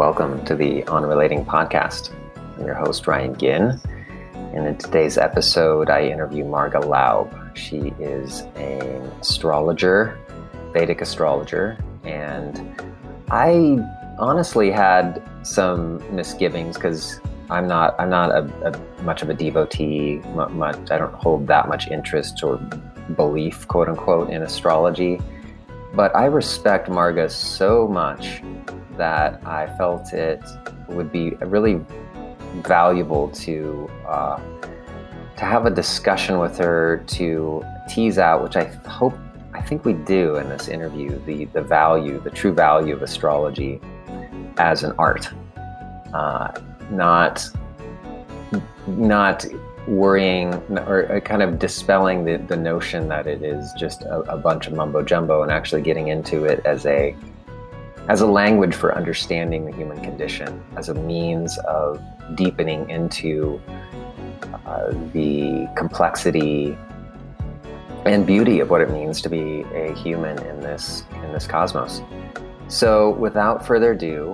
welcome 0.00 0.42
to 0.46 0.54
the 0.54 0.82
On 0.84 1.02
Relating 1.02 1.44
podcast. 1.44 2.10
I'm 2.56 2.64
your 2.64 2.74
host, 2.74 3.06
Ryan 3.06 3.36
Ginn. 3.36 3.78
And 4.32 4.66
in 4.66 4.78
today's 4.78 5.18
episode, 5.18 5.90
I 5.90 6.06
interview 6.06 6.42
Marga 6.42 6.82
Laub. 6.82 7.54
She 7.54 7.92
is 8.02 8.40
an 8.56 9.02
astrologer, 9.20 10.18
Vedic 10.72 11.02
astrologer, 11.02 11.76
and 12.02 12.82
I 13.30 13.76
honestly 14.18 14.70
had 14.70 15.22
some 15.42 15.98
misgivings 16.16 16.76
because 16.76 17.20
I'm 17.50 17.66
not 17.68 17.94
I'm 18.00 18.08
not 18.08 18.30
a, 18.30 18.72
a, 18.72 19.02
much 19.02 19.20
of 19.20 19.28
a 19.28 19.34
devotee. 19.34 20.22
Much, 20.34 20.90
I 20.90 20.96
don't 20.96 21.12
hold 21.12 21.46
that 21.48 21.68
much 21.68 21.88
interest 21.88 22.42
or 22.42 22.56
belief, 23.16 23.68
quote 23.68 23.90
unquote, 23.90 24.30
in 24.30 24.40
astrology. 24.40 25.20
But 25.92 26.16
I 26.16 26.24
respect 26.24 26.88
Marga 26.88 27.30
so 27.30 27.86
much 27.86 28.40
that 28.96 29.44
I 29.46 29.66
felt 29.76 30.12
it 30.12 30.42
would 30.88 31.12
be 31.12 31.30
really 31.40 31.80
valuable 32.62 33.28
to 33.28 33.90
uh, 34.06 34.40
to 35.36 35.44
have 35.44 35.66
a 35.66 35.70
discussion 35.70 36.38
with 36.38 36.58
her 36.58 37.02
to 37.06 37.64
tease 37.88 38.18
out, 38.18 38.42
which 38.42 38.56
I 38.56 38.64
hope 38.64 39.14
I 39.54 39.62
think 39.62 39.84
we 39.84 39.94
do 39.94 40.36
in 40.36 40.48
this 40.48 40.68
interview, 40.68 41.18
the 41.24 41.46
the 41.46 41.62
value, 41.62 42.20
the 42.20 42.30
true 42.30 42.52
value 42.52 42.94
of 42.94 43.02
astrology 43.02 43.80
as 44.58 44.84
an 44.84 44.92
art, 44.98 45.28
uh, 46.12 46.52
not 46.90 47.48
not 48.86 49.46
worrying 49.86 50.54
or 50.86 51.20
kind 51.24 51.42
of 51.42 51.58
dispelling 51.58 52.24
the, 52.24 52.36
the 52.36 52.56
notion 52.56 53.08
that 53.08 53.26
it 53.26 53.42
is 53.42 53.72
just 53.78 54.02
a, 54.02 54.20
a 54.32 54.36
bunch 54.36 54.66
of 54.66 54.72
mumbo 54.74 55.02
jumbo 55.02 55.42
and 55.42 55.50
actually 55.50 55.82
getting 55.82 56.08
into 56.08 56.44
it 56.44 56.60
as 56.64 56.86
a 56.86 57.16
as 58.08 58.20
a 58.20 58.26
language 58.26 58.74
for 58.74 58.96
understanding 58.96 59.66
the 59.66 59.72
human 59.72 60.02
condition, 60.02 60.62
as 60.76 60.88
a 60.88 60.94
means 60.94 61.58
of 61.58 62.02
deepening 62.34 62.88
into 62.90 63.60
uh, 64.66 64.90
the 65.12 65.68
complexity 65.76 66.76
and 68.06 68.26
beauty 68.26 68.60
of 68.60 68.70
what 68.70 68.80
it 68.80 68.90
means 68.90 69.20
to 69.22 69.28
be 69.28 69.62
a 69.74 69.92
human 69.94 70.38
in 70.46 70.60
this 70.60 71.04
in 71.22 71.32
this 71.32 71.46
cosmos. 71.46 72.02
So, 72.68 73.10
without 73.10 73.66
further 73.66 73.92
ado, 73.92 74.32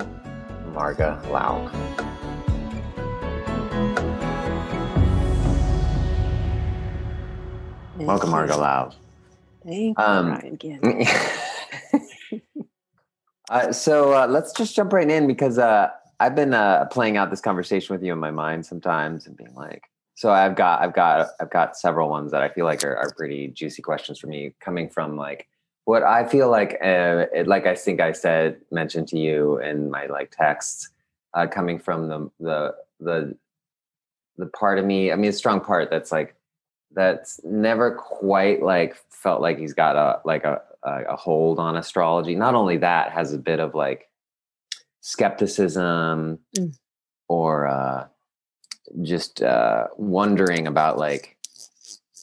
Marga 0.73 1.21
Laub. 1.31 1.73
Welcome, 7.97 8.31
Marga 8.31 8.57
Laub. 8.57 8.95
Thank 9.65 9.99
you, 9.99 10.05
um, 10.05 10.29
Ryan. 10.29 11.07
Uh, 13.51 13.73
so 13.73 14.13
uh, 14.13 14.27
let's 14.27 14.53
just 14.53 14.75
jump 14.75 14.93
right 14.93 15.09
in 15.09 15.27
because 15.27 15.59
uh, 15.59 15.89
I've 16.19 16.35
been 16.35 16.55
uh, 16.55 16.87
playing 16.87 17.17
out 17.17 17.31
this 17.31 17.41
conversation 17.41 17.95
with 17.95 18.03
you 18.03 18.13
in 18.13 18.19
my 18.19 18.31
mind 18.31 18.67
sometimes 18.67 19.27
and 19.27 19.37
being 19.37 19.55
like, 19.55 19.85
so 20.15 20.31
I've 20.31 20.57
got, 20.57 20.81
I've 20.81 20.95
got, 20.95 21.29
I've 21.41 21.51
got 21.51 21.77
several 21.77 22.09
ones 22.09 22.33
that 22.33 22.43
I 22.43 22.49
feel 22.49 22.65
like 22.65 22.83
are, 22.83 22.97
are 22.97 23.13
pretty 23.17 23.49
juicy 23.49 23.83
questions 23.83 24.19
for 24.19 24.27
me 24.27 24.55
coming 24.61 24.89
from 24.89 25.17
like 25.17 25.47
what 25.85 26.03
I 26.03 26.27
feel 26.27 26.51
like, 26.51 26.79
uh, 26.83 27.27
it, 27.33 27.47
like 27.47 27.67
I 27.67 27.75
think 27.77 28.01
I 28.01 28.13
said, 28.13 28.61
mentioned 28.73 29.09
to 29.09 29.19
you 29.19 29.59
in 29.61 29.91
my 29.91 30.07
like 30.07 30.33
texts, 30.33 30.91
coming 31.51 31.79
from 31.79 32.09
the 32.09 32.31
the 32.41 32.75
the 32.99 33.37
the 34.39 34.47
part 34.47 34.79
of 34.79 34.85
me. 34.85 35.13
I 35.13 35.17
mean, 35.17 35.31
a 35.31 35.33
strong 35.33 35.61
part 35.61 35.91
that's 35.91 36.11
like 36.11 36.35
that's 36.93 37.41
never 37.45 37.95
quite 37.95 38.63
like 38.63 38.97
felt 39.11 39.41
like 39.41 39.59
he's 39.59 39.75
got 39.75 39.97
a 39.97 40.21
like 40.25 40.45
a 40.45 40.63
a 40.87 41.17
hold 41.17 41.59
on 41.59 41.77
astrology. 41.77 42.35
Not 42.35 42.55
only 42.55 42.79
that, 42.79 43.13
has 43.13 43.33
a 43.33 43.39
bit 43.39 43.61
of 43.61 43.75
like 43.75 44.09
skepticism 45.01 46.39
mm. 46.57 46.77
or 47.29 47.67
uh, 47.67 48.07
just 49.03 49.43
uh, 49.43 49.87
wondering 49.97 50.67
about 50.67 50.99
like 50.99 51.37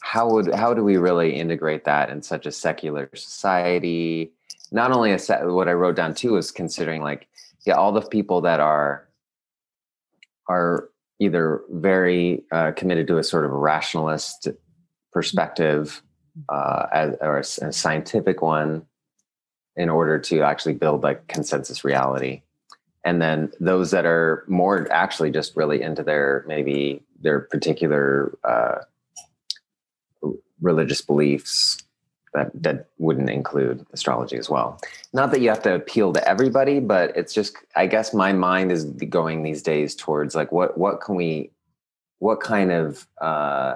how 0.01 0.29
would 0.29 0.53
how 0.53 0.73
do 0.73 0.83
we 0.83 0.97
really 0.97 1.33
integrate 1.33 1.85
that 1.85 2.09
in 2.09 2.21
such 2.21 2.45
a 2.45 2.51
secular 2.51 3.09
society? 3.15 4.31
Not 4.71 4.91
only 4.91 5.11
a 5.11 5.19
set, 5.19 5.45
what 5.45 5.67
I 5.67 5.73
wrote 5.73 5.95
down 5.95 6.13
too 6.13 6.35
is 6.37 6.51
considering 6.51 7.01
like 7.01 7.27
yeah 7.65 7.75
all 7.75 7.91
the 7.91 8.01
people 8.01 8.41
that 8.41 8.59
are 8.59 9.07
are 10.47 10.89
either 11.19 11.61
very 11.69 12.43
uh, 12.51 12.71
committed 12.71 13.07
to 13.07 13.17
a 13.17 13.23
sort 13.23 13.45
of 13.45 13.51
rationalist 13.51 14.49
perspective 15.11 16.01
uh, 16.49 16.87
as, 16.91 17.15
or 17.21 17.37
a, 17.37 17.67
a, 17.67 17.71
scientific 17.71 18.41
one 18.41 18.85
in 19.75 19.89
order 19.89 20.19
to 20.19 20.41
actually 20.41 20.73
build 20.73 21.03
like 21.03 21.27
consensus 21.27 21.83
reality 21.83 22.41
and 23.03 23.21
then 23.21 23.51
those 23.59 23.91
that 23.91 24.05
are 24.05 24.45
more 24.47 24.87
actually 24.91 25.31
just 25.31 25.55
really 25.55 25.81
into 25.81 26.03
their 26.03 26.43
maybe 26.47 27.03
their 27.21 27.41
particular 27.41 28.37
uh, 28.43 28.79
religious 30.61 31.01
beliefs 31.01 31.77
that 32.33 32.51
that 32.53 32.87
wouldn't 32.97 33.29
include 33.29 33.85
astrology 33.93 34.37
as 34.37 34.49
well. 34.49 34.79
Not 35.11 35.31
that 35.31 35.41
you 35.41 35.49
have 35.49 35.61
to 35.63 35.75
appeal 35.75 36.13
to 36.13 36.27
everybody, 36.27 36.79
but 36.79 37.15
it's 37.15 37.33
just 37.33 37.57
I 37.75 37.87
guess 37.87 38.13
my 38.13 38.33
mind 38.33 38.71
is 38.71 38.85
going 38.85 39.43
these 39.43 39.61
days 39.61 39.95
towards 39.95 40.33
like 40.33 40.51
what 40.51 40.77
what 40.77 41.01
can 41.01 41.15
we 41.15 41.51
what 42.19 42.39
kind 42.39 42.71
of 42.71 43.05
uh, 43.19 43.75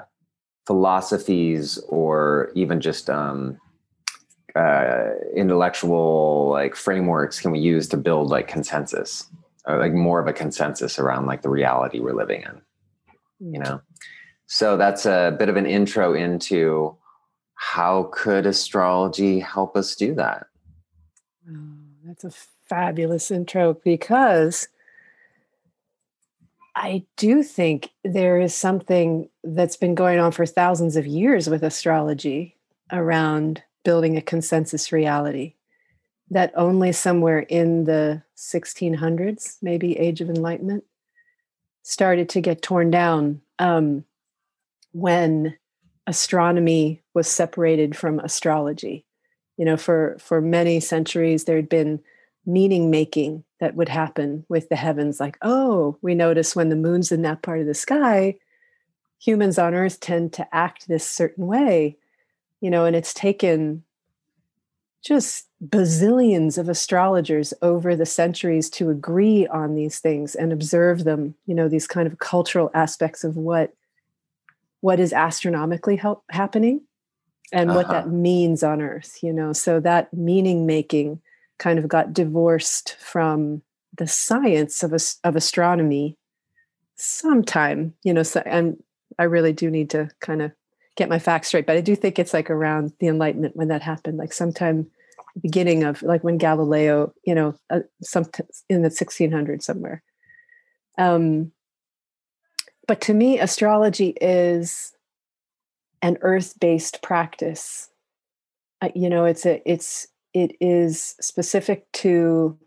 philosophies 0.67 1.79
or 1.87 2.51
even 2.53 2.79
just 2.79 3.09
um, 3.09 3.57
uh, 4.55 5.11
intellectual 5.35 6.49
like 6.51 6.75
frameworks 6.75 7.39
can 7.39 7.51
we 7.51 7.59
use 7.59 7.87
to 7.87 7.97
build 7.97 8.29
like 8.29 8.47
consensus 8.47 9.29
or 9.65 9.79
like 9.79 9.93
more 9.93 10.19
of 10.19 10.27
a 10.27 10.33
consensus 10.33 10.99
around 10.99 11.25
like 11.25 11.41
the 11.41 11.49
reality 11.49 11.99
we're 11.99 12.13
living 12.13 12.43
in 12.43 12.61
you 13.51 13.59
know 13.59 13.81
so 14.47 14.77
that's 14.77 15.05
a 15.05 15.35
bit 15.37 15.49
of 15.49 15.57
an 15.57 15.65
intro 15.65 16.13
into 16.13 16.97
how 17.57 18.09
could 18.13 18.45
astrology 18.45 19.39
help 19.39 19.75
us 19.75 19.95
do 19.95 20.13
that? 20.15 20.45
That's 22.05 22.23
a 22.23 22.31
fabulous 22.31 23.31
intro 23.31 23.73
because 23.73 24.69
I 26.79 27.03
do 27.17 27.41
think 27.41 27.89
there 28.03 28.39
is 28.39 28.53
something 28.53 29.29
that's 29.43 29.75
been 29.75 29.95
going 29.95 30.19
on 30.19 30.31
for 30.31 30.45
thousands 30.45 30.95
of 30.95 31.07
years 31.07 31.49
with 31.49 31.63
astrology 31.63 32.55
around 32.91 33.63
building 33.83 34.15
a 34.15 34.21
consensus 34.21 34.91
reality 34.91 35.55
that 36.29 36.53
only 36.55 36.91
somewhere 36.91 37.39
in 37.39 37.85
the 37.85 38.21
1600s, 38.37 39.57
maybe 39.59 39.97
Age 39.97 40.21
of 40.21 40.29
Enlightenment, 40.29 40.83
started 41.81 42.29
to 42.29 42.41
get 42.41 42.61
torn 42.61 42.91
down 42.91 43.41
um, 43.57 44.05
when 44.91 45.57
astronomy 46.05 47.01
was 47.15 47.27
separated 47.27 47.97
from 47.97 48.19
astrology. 48.19 49.03
You 49.57 49.65
know, 49.65 49.77
for 49.77 50.15
for 50.19 50.41
many 50.41 50.79
centuries 50.79 51.45
there 51.45 51.55
had 51.55 51.69
been 51.69 52.01
meaning 52.45 52.91
making 52.91 53.43
that 53.59 53.75
would 53.75 53.89
happen 53.89 54.45
with 54.49 54.69
the 54.69 54.75
heavens 54.75 55.19
like, 55.19 55.37
oh, 55.41 55.97
we 56.01 56.15
notice 56.15 56.55
when 56.55 56.69
the 56.69 56.75
moon's 56.75 57.11
in 57.11 57.23
that 57.23 57.41
part 57.41 57.59
of 57.59 57.65
the 57.65 57.73
sky, 57.73 58.35
humans 59.19 59.57
on 59.57 59.73
earth 59.73 59.99
tend 59.99 60.33
to 60.33 60.55
act 60.55 60.87
this 60.87 61.05
certain 61.05 61.47
way. 61.47 61.97
You 62.61 62.69
know, 62.69 62.85
and 62.85 62.95
it's 62.95 63.13
taken 63.13 63.83
just 65.03 65.47
bazillions 65.65 66.57
of 66.57 66.69
astrologers 66.69 67.53
over 67.61 67.95
the 67.95 68.05
centuries 68.05 68.69
to 68.71 68.89
agree 68.89 69.47
on 69.47 69.75
these 69.75 69.99
things 69.99 70.35
and 70.35 70.51
observe 70.51 71.03
them, 71.03 71.35
you 71.45 71.53
know, 71.55 71.69
these 71.69 71.87
kind 71.87 72.07
of 72.07 72.19
cultural 72.19 72.71
aspects 72.73 73.23
of 73.23 73.37
what 73.37 73.73
what 74.81 74.99
is 74.99 75.13
astronomically 75.13 75.95
help, 75.95 76.23
happening 76.29 76.81
and 77.51 77.69
uh-huh. 77.69 77.79
what 77.79 77.87
that 77.89 78.05
uh-huh. 78.05 78.09
means 78.09 78.63
on 78.63 78.81
earth 78.81 79.19
you 79.23 79.33
know 79.33 79.53
so 79.53 79.79
that 79.79 80.13
meaning 80.13 80.65
making 80.65 81.21
kind 81.59 81.79
of 81.79 81.87
got 81.87 82.13
divorced 82.13 82.95
from 82.99 83.61
the 83.97 84.07
science 84.07 84.83
of 84.83 84.93
of 85.23 85.35
astronomy 85.35 86.17
sometime 86.95 87.93
you 88.03 88.13
know 88.13 88.23
so 88.23 88.41
and 88.45 88.77
i 89.19 89.23
really 89.23 89.53
do 89.53 89.69
need 89.69 89.89
to 89.89 90.09
kind 90.19 90.41
of 90.41 90.51
get 90.95 91.09
my 91.09 91.19
facts 91.19 91.47
straight 91.47 91.65
but 91.65 91.77
i 91.77 91.81
do 91.81 91.95
think 91.95 92.17
it's 92.17 92.33
like 92.33 92.49
around 92.49 92.91
the 92.99 93.07
enlightenment 93.07 93.55
when 93.55 93.67
that 93.67 93.81
happened 93.81 94.17
like 94.17 94.33
sometime 94.33 94.87
beginning 95.41 95.83
of 95.83 96.01
like 96.01 96.23
when 96.23 96.37
galileo 96.37 97.13
you 97.23 97.35
know 97.35 97.55
uh, 97.69 97.81
some 98.01 98.25
in 98.69 98.81
the 98.81 98.89
1600s 98.89 99.63
somewhere 99.63 100.01
um 100.97 101.51
but 102.87 103.01
to 103.01 103.13
me, 103.13 103.37
astrology 103.39 104.15
is 104.21 104.93
an 106.01 106.17
earth-based 106.21 107.03
practice. 107.03 107.89
Uh, 108.81 108.89
you 108.95 109.09
know, 109.09 109.25
it's 109.25 109.45
a 109.45 109.61
it's 109.69 110.07
it 110.37 110.55
is 110.59 111.15
specific 111.19 111.91
to 111.93 112.59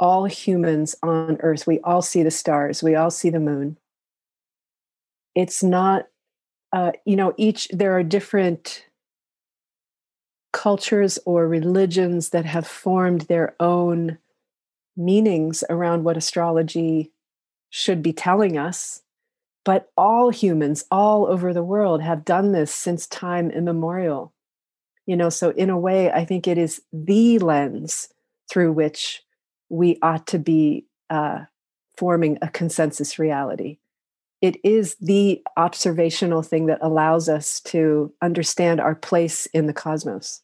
all 0.00 0.24
humans 0.24 0.96
on 1.02 1.36
earth. 1.40 1.66
We 1.66 1.80
all 1.80 2.00
see 2.00 2.22
the 2.22 2.30
stars. 2.30 2.82
We 2.82 2.94
all 2.94 3.10
see 3.10 3.28
the 3.28 3.40
moon. 3.40 3.78
It's 5.34 5.62
not, 5.62 6.06
uh, 6.72 6.92
you 7.04 7.14
know, 7.14 7.34
each 7.36 7.68
there 7.68 7.96
are 7.96 8.02
different 8.02 8.86
cultures 10.54 11.18
or 11.26 11.46
religions 11.46 12.30
that 12.30 12.46
have 12.46 12.66
formed 12.66 13.22
their 13.22 13.54
own 13.60 14.16
meanings 14.96 15.62
around 15.68 16.04
what 16.04 16.16
astrology 16.16 17.12
should 17.68 18.02
be 18.02 18.14
telling 18.14 18.56
us. 18.56 19.02
But 19.64 19.90
all 19.94 20.30
humans 20.30 20.86
all 20.90 21.26
over 21.26 21.52
the 21.52 21.62
world 21.62 22.00
have 22.00 22.24
done 22.24 22.52
this 22.52 22.74
since 22.74 23.06
time 23.06 23.50
immemorial. 23.50 24.32
You 25.06 25.16
know, 25.16 25.30
so 25.30 25.50
in 25.50 25.68
a 25.68 25.78
way, 25.78 26.10
I 26.10 26.24
think 26.24 26.46
it 26.46 26.58
is 26.58 26.80
the 26.92 27.38
lens 27.38 28.08
through 28.48 28.72
which 28.72 29.22
we 29.68 29.98
ought 30.02 30.26
to 30.28 30.38
be 30.38 30.86
uh, 31.10 31.40
forming 31.96 32.38
a 32.40 32.48
consensus 32.48 33.18
reality. 33.18 33.78
It 34.40 34.56
is 34.64 34.96
the 35.00 35.42
observational 35.56 36.42
thing 36.42 36.66
that 36.66 36.78
allows 36.82 37.28
us 37.28 37.60
to 37.60 38.12
understand 38.20 38.80
our 38.80 38.94
place 38.94 39.46
in 39.46 39.66
the 39.66 39.72
cosmos. 39.72 40.42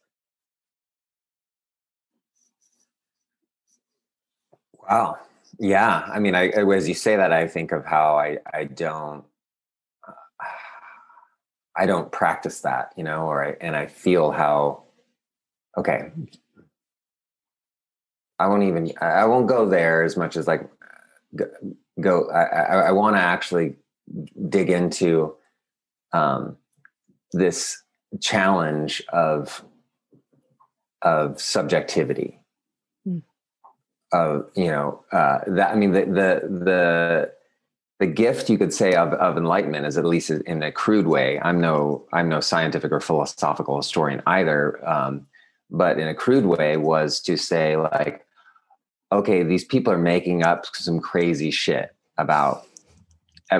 Wow. 4.89 5.19
Yeah. 5.59 6.03
I 6.11 6.19
mean, 6.19 6.35
I, 6.35 6.47
as 6.49 6.87
you 6.87 6.95
say 6.95 7.15
that, 7.15 7.31
I 7.31 7.47
think 7.47 7.71
of 7.71 7.85
how 7.85 8.17
I, 8.17 8.37
I 8.53 8.63
don't, 8.63 9.23
I 11.75 11.85
don't 11.85 12.11
practice 12.11 12.61
that, 12.61 12.93
you 12.97 13.03
know, 13.03 13.25
or 13.25 13.43
I, 13.43 13.55
and 13.61 13.75
I 13.75 13.87
feel 13.87 14.31
how, 14.31 14.83
okay, 15.77 16.11
I 18.37 18.47
won't 18.47 18.63
even, 18.63 18.91
I 19.01 19.25
won't 19.25 19.47
go 19.47 19.67
there 19.67 20.03
as 20.03 20.17
much 20.17 20.35
as 20.35 20.47
like 20.47 20.69
go, 21.99 22.29
I, 22.31 22.43
I, 22.43 22.75
I 22.87 22.91
want 22.91 23.15
to 23.15 23.21
actually 23.21 23.75
dig 24.49 24.69
into 24.69 25.35
um, 26.11 26.57
this 27.31 27.81
challenge 28.21 29.03
of, 29.09 29.63
of 31.01 31.39
subjectivity. 31.39 32.35
Of 34.11 34.49
you 34.55 34.69
know 34.69 35.03
uh, 35.11 35.41
that 35.45 35.69
I 35.69 35.75
mean 35.75 35.91
the 35.91 36.01
the 36.01 36.63
the 36.65 37.31
the 37.99 38.07
gift 38.07 38.49
you 38.49 38.57
could 38.57 38.73
say 38.73 38.93
of, 38.93 39.13
of 39.13 39.37
enlightenment 39.37 39.85
is 39.85 39.97
at 39.97 40.05
least 40.05 40.29
in 40.29 40.63
a 40.63 40.71
crude 40.71 41.05
way. 41.05 41.39
I'm 41.41 41.59
no 41.59 42.05
I'm 42.13 42.29
no 42.29 42.39
scientific 42.39 42.91
or 42.91 43.01
philosophical 43.01 43.77
historian 43.77 44.21
either, 44.25 44.79
um, 44.87 45.27
but 45.69 45.99
in 45.99 46.07
a 46.07 46.15
crude 46.15 46.45
way 46.45 46.77
was 46.77 47.19
to 47.21 47.37
say 47.37 47.75
like, 47.75 48.25
okay, 49.11 49.43
these 49.43 49.65
people 49.65 49.91
are 49.91 49.97
making 49.97 50.43
up 50.43 50.65
some 50.73 50.99
crazy 50.99 51.51
shit 51.51 51.93
about 52.17 52.65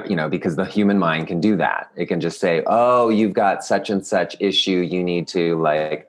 you 0.08 0.16
know 0.16 0.30
because 0.30 0.56
the 0.56 0.66
human 0.66 1.00
mind 1.00 1.26
can 1.28 1.42
do 1.42 1.56
that 1.56 1.90
it 1.96 2.06
can 2.06 2.22
just 2.22 2.40
say 2.40 2.62
oh 2.68 3.10
you've 3.10 3.34
got 3.34 3.64
such 3.64 3.90
and 3.90 4.06
such 4.06 4.36
issue 4.40 4.88
you 4.88 5.04
need 5.04 5.28
to 5.28 5.60
like 5.60 6.08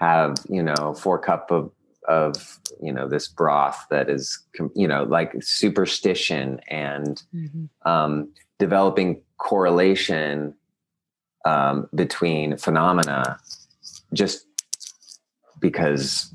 have 0.00 0.34
you 0.48 0.60
know 0.60 0.92
four 0.94 1.20
cup 1.20 1.48
of 1.52 1.70
of 2.08 2.58
you 2.80 2.92
know 2.92 3.08
this 3.08 3.28
broth 3.28 3.86
that 3.90 4.08
is 4.08 4.40
you 4.74 4.88
know 4.88 5.04
like 5.04 5.34
superstition 5.40 6.60
and 6.68 7.22
mm-hmm. 7.34 7.90
um, 7.90 8.28
developing 8.58 9.20
correlation 9.38 10.54
um, 11.44 11.88
between 11.94 12.56
phenomena 12.56 13.38
just 14.12 14.46
because 15.60 16.34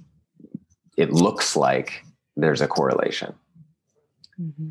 it 0.98 1.12
looks 1.12 1.56
like 1.56 2.04
there's 2.36 2.62
a 2.62 2.68
correlation 2.68 3.34
mm-hmm. 4.40 4.70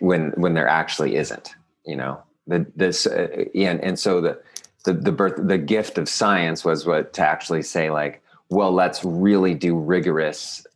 when 0.00 0.30
when 0.32 0.54
there 0.54 0.68
actually 0.68 1.16
isn't 1.16 1.54
you 1.84 1.96
know 1.96 2.20
the 2.46 2.66
this 2.74 3.06
uh, 3.06 3.44
and 3.54 3.80
and 3.84 3.98
so 3.98 4.20
the 4.20 4.40
the 4.84 4.92
the 4.92 5.12
birth 5.12 5.34
the 5.36 5.58
gift 5.58 5.98
of 5.98 6.08
science 6.08 6.64
was 6.64 6.86
what 6.86 7.12
to 7.12 7.22
actually 7.22 7.62
say 7.62 7.90
like 7.90 8.22
well, 8.50 8.72
let's 8.72 9.04
really 9.04 9.54
do 9.54 9.76
rigorous 9.76 10.66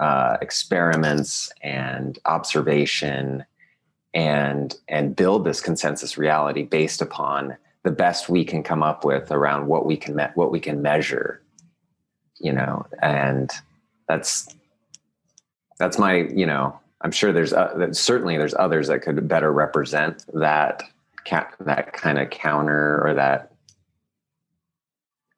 uh, 0.00 0.36
experiments 0.40 1.50
and 1.62 2.18
observation 2.24 3.44
and 4.12 4.76
and 4.88 5.16
build 5.16 5.44
this 5.44 5.60
consensus 5.60 6.16
reality 6.16 6.62
based 6.62 7.02
upon 7.02 7.56
the 7.82 7.90
best 7.90 8.28
we 8.28 8.44
can 8.44 8.62
come 8.62 8.82
up 8.82 9.04
with 9.04 9.30
around 9.30 9.66
what 9.66 9.86
we 9.86 9.96
can 9.96 10.16
me- 10.16 10.24
what 10.34 10.50
we 10.50 10.60
can 10.60 10.82
measure 10.82 11.42
you 12.38 12.52
know? 12.52 12.86
And 13.02 13.50
that's 14.08 14.54
that's 15.78 15.98
my 15.98 16.14
you 16.14 16.46
know 16.46 16.78
i'm 17.02 17.10
sure 17.10 17.32
there's 17.32 17.52
uh, 17.52 17.92
certainly 17.92 18.38
there's 18.38 18.54
others 18.54 18.88
that 18.88 19.02
could 19.02 19.28
better 19.28 19.52
represent 19.52 20.24
that 20.32 20.82
that 21.60 21.92
kind 21.92 22.18
of 22.18 22.30
counter 22.30 23.04
or 23.04 23.12
that 23.12 23.52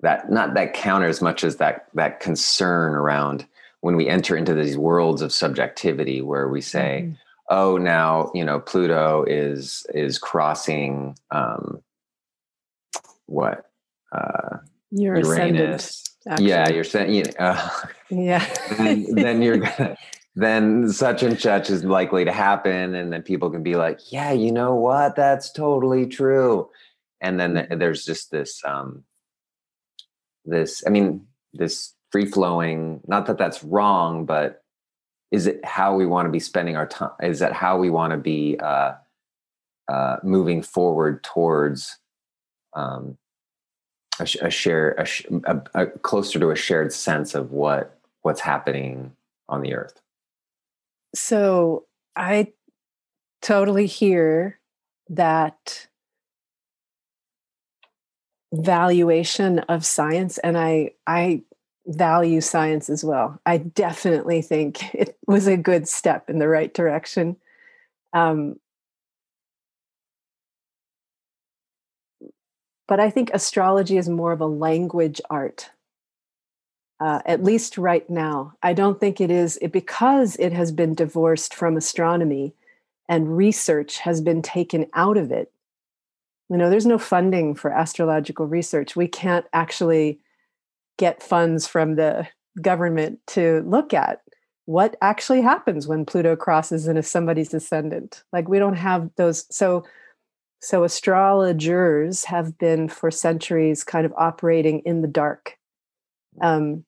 that 0.00 0.30
not 0.30 0.54
that 0.54 0.74
counter 0.74 1.06
as 1.06 1.20
much 1.20 1.44
as 1.44 1.56
that 1.56 1.86
that 1.94 2.20
concern 2.20 2.94
around 2.94 3.46
when 3.80 3.96
we 3.96 4.08
enter 4.08 4.36
into 4.36 4.54
these 4.54 4.76
worlds 4.76 5.22
of 5.22 5.32
subjectivity 5.32 6.20
where 6.22 6.48
we 6.48 6.60
say 6.60 7.02
mm-hmm. 7.04 7.14
oh 7.50 7.76
now 7.76 8.30
you 8.34 8.44
know 8.44 8.60
pluto 8.60 9.24
is 9.26 9.86
is 9.94 10.18
crossing 10.18 11.16
um 11.30 11.82
what 13.26 13.70
uh 14.12 14.58
your 14.90 15.18
uranus. 15.18 16.04
Yeah 16.38 16.68
you're 16.68 16.84
saying 16.84 17.14
you 17.14 17.24
know, 17.24 17.30
uh, 17.38 17.70
yeah. 18.10 18.54
then, 18.76 19.14
then 19.14 19.42
you're 19.42 19.58
gonna 19.58 19.96
then 20.34 20.88
such 20.90 21.22
and 21.22 21.38
such 21.38 21.68
is 21.68 21.84
likely 21.84 22.24
to 22.24 22.32
happen 22.32 22.94
and 22.94 23.12
then 23.12 23.22
people 23.22 23.50
can 23.50 23.62
be 23.62 23.76
like 23.76 24.12
yeah 24.12 24.32
you 24.32 24.52
know 24.52 24.74
what? 24.74 25.16
That's 25.16 25.50
totally 25.50 26.06
true. 26.06 26.70
And 27.20 27.40
then 27.40 27.54
mm-hmm. 27.54 27.78
there's 27.78 28.04
just 28.04 28.30
this 28.30 28.62
um 28.64 29.04
this 30.48 30.82
i 30.86 30.90
mean 30.90 31.26
this 31.52 31.94
free 32.10 32.26
flowing 32.26 33.00
not 33.06 33.26
that 33.26 33.38
that's 33.38 33.62
wrong 33.62 34.24
but 34.24 34.62
is 35.30 35.46
it 35.46 35.62
how 35.64 35.94
we 35.94 36.06
want 36.06 36.26
to 36.26 36.32
be 36.32 36.40
spending 36.40 36.76
our 36.76 36.86
time 36.86 37.10
is 37.22 37.38
that 37.38 37.52
how 37.52 37.78
we 37.78 37.90
want 37.90 38.12
to 38.12 38.16
be 38.16 38.58
uh, 38.60 38.92
uh, 39.88 40.16
moving 40.22 40.62
forward 40.62 41.22
towards 41.22 41.98
um, 42.74 43.16
a, 44.20 44.26
a 44.42 44.50
share 44.50 44.92
a, 44.92 45.06
a, 45.44 45.62
a, 45.74 45.86
closer 45.86 46.38
to 46.38 46.50
a 46.50 46.56
shared 46.56 46.92
sense 46.92 47.34
of 47.34 47.52
what 47.52 47.98
what's 48.22 48.40
happening 48.40 49.12
on 49.48 49.62
the 49.62 49.74
earth? 49.74 50.00
So 51.14 51.86
i 52.16 52.52
totally 53.40 53.86
hear 53.86 54.58
that 55.08 55.86
valuation 58.52 59.58
of 59.60 59.84
science 59.84 60.38
and 60.38 60.56
i 60.56 60.90
i 61.06 61.42
value 61.90 62.42
science 62.42 62.90
as 62.90 63.02
well. 63.02 63.40
I 63.46 63.56
definitely 63.56 64.42
think 64.42 64.94
it 64.94 65.16
was 65.26 65.46
a 65.46 65.56
good 65.56 65.88
step 65.88 66.28
in 66.28 66.38
the 66.38 66.48
right 66.48 66.72
direction. 66.72 67.36
Um, 68.12 68.56
but 72.86 73.00
i 73.00 73.10
think 73.10 73.30
astrology 73.34 73.98
is 73.98 74.08
more 74.08 74.32
of 74.32 74.40
a 74.40 74.46
language 74.46 75.20
art 75.28 75.70
uh, 77.00 77.20
at 77.26 77.44
least 77.44 77.78
right 77.78 78.08
now. 78.10 78.54
I 78.62 78.72
don't 78.72 78.98
think 78.98 79.20
it 79.20 79.30
is 79.30 79.56
it, 79.58 79.72
because 79.72 80.36
it 80.36 80.52
has 80.52 80.72
been 80.72 80.94
divorced 80.94 81.54
from 81.54 81.76
astronomy 81.76 82.54
and 83.08 83.36
research 83.36 83.98
has 83.98 84.20
been 84.20 84.42
taken 84.42 84.86
out 84.94 85.16
of 85.16 85.30
it 85.30 85.52
you 86.50 86.56
know 86.56 86.70
there's 86.70 86.86
no 86.86 86.98
funding 86.98 87.54
for 87.54 87.70
astrological 87.72 88.46
research. 88.46 88.96
We 88.96 89.08
can't 89.08 89.46
actually 89.52 90.20
get 90.98 91.22
funds 91.22 91.66
from 91.66 91.96
the 91.96 92.26
government 92.60 93.20
to 93.28 93.62
look 93.66 93.94
at 93.94 94.20
what 94.66 94.96
actually 95.00 95.40
happens 95.40 95.86
when 95.86 96.04
pluto 96.04 96.36
crosses 96.36 96.86
into 96.86 97.02
somebody's 97.02 97.54
ascendant. 97.54 98.22
Like 98.32 98.48
we 98.48 98.58
don't 98.58 98.76
have 98.76 99.10
those 99.16 99.46
so 99.50 99.84
so 100.60 100.84
astrologers 100.84 102.24
have 102.24 102.58
been 102.58 102.88
for 102.88 103.10
centuries 103.10 103.84
kind 103.84 104.04
of 104.04 104.12
operating 104.18 104.80
in 104.80 105.02
the 105.02 105.08
dark. 105.08 105.56
Um, 106.42 106.84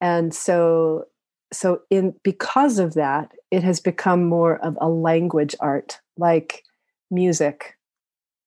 and 0.00 0.34
so 0.34 1.04
so 1.52 1.82
in 1.90 2.14
because 2.22 2.78
of 2.78 2.94
that 2.94 3.30
it 3.50 3.62
has 3.62 3.80
become 3.80 4.24
more 4.24 4.58
of 4.58 4.76
a 4.80 4.88
language 4.88 5.54
art 5.60 6.00
like 6.16 6.64
music 7.10 7.75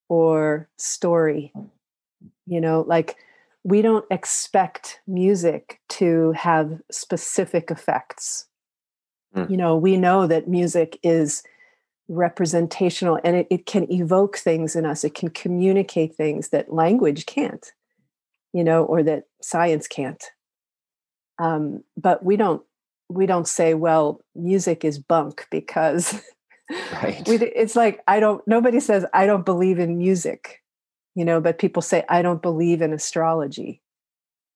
or 0.10 0.68
story. 0.78 1.54
You 2.46 2.60
know, 2.60 2.84
like 2.88 3.16
we 3.64 3.82
don't 3.82 4.06
expect 4.10 5.00
music 5.08 5.80
to 5.90 6.32
have 6.34 6.82
specific 6.92 7.72
effects. 7.72 8.48
Mm. 9.36 9.50
You 9.50 9.58
know, 9.58 9.78
we 9.78 9.98
know 9.98 10.28
that 10.28 10.48
music 10.48 11.00
is 11.04 11.44
representational 12.08 13.20
and 13.24 13.36
it, 13.36 13.48
it 13.50 13.66
can 13.66 13.90
evoke 13.92 14.38
things 14.38 14.76
in 14.76 14.86
us, 14.86 15.04
it 15.04 15.14
can 15.14 15.30
communicate 15.30 16.16
things 16.16 16.50
that 16.50 16.74
language 16.74 17.26
can't, 17.28 17.72
you 18.52 18.64
know, 18.64 18.84
or 18.84 19.04
that 19.04 19.26
science 19.42 19.88
can't. 19.88 20.24
Um, 21.38 21.84
but 21.96 22.26
we 22.26 22.36
don't 22.36 22.64
we 23.12 23.26
don't 23.26 23.48
say 23.48 23.74
well 23.74 24.22
music 24.36 24.84
is 24.84 25.00
bunk 25.00 25.48
because 25.50 26.22
Right. 26.94 27.28
We, 27.28 27.36
it's 27.38 27.76
like 27.76 28.02
I 28.08 28.20
don't. 28.20 28.46
Nobody 28.48 28.80
says 28.80 29.06
I 29.14 29.26
don't 29.26 29.46
believe 29.46 29.80
in 29.80 29.98
music, 29.98 30.62
you 31.16 31.26
know, 31.26 31.42
but 31.42 31.58
people 31.58 31.82
say 31.82 32.04
I 32.10 32.22
don't 32.22 32.42
believe 32.42 32.82
in 32.82 32.94
astrology, 32.94 33.82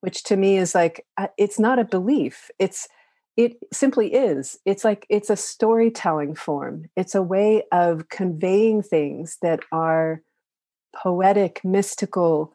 which 0.02 0.24
to 0.26 0.38
me 0.38 0.58
is 0.58 0.76
like 0.76 1.06
uh, 1.18 1.28
it's 1.38 1.60
not 1.60 1.80
a 1.80 1.86
belief. 1.86 2.52
It's 2.60 2.88
it 3.36 3.58
simply 3.72 4.14
is 4.14 4.60
it's 4.66 4.84
like 4.84 5.06
it's 5.10 5.30
a 5.30 5.36
storytelling 5.36 6.36
form 6.36 6.86
it's 6.96 7.16
a 7.16 7.22
way 7.22 7.64
of 7.72 8.10
conveying 8.10 8.82
things 8.82 9.38
that 9.42 9.60
are 9.72 10.22
poetic 10.96 11.62
mystical 11.64 12.54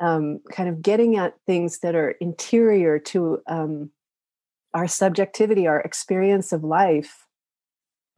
um, 0.00 0.40
kind 0.52 0.68
of 0.68 0.80
getting 0.80 1.16
at 1.16 1.34
things 1.46 1.80
that 1.80 1.96
are 1.96 2.10
interior 2.20 2.98
to 2.98 3.40
um, 3.46 3.90
our 4.74 4.88
subjectivity 4.88 5.66
our 5.66 5.80
experience 5.80 6.52
of 6.52 6.64
life 6.64 7.26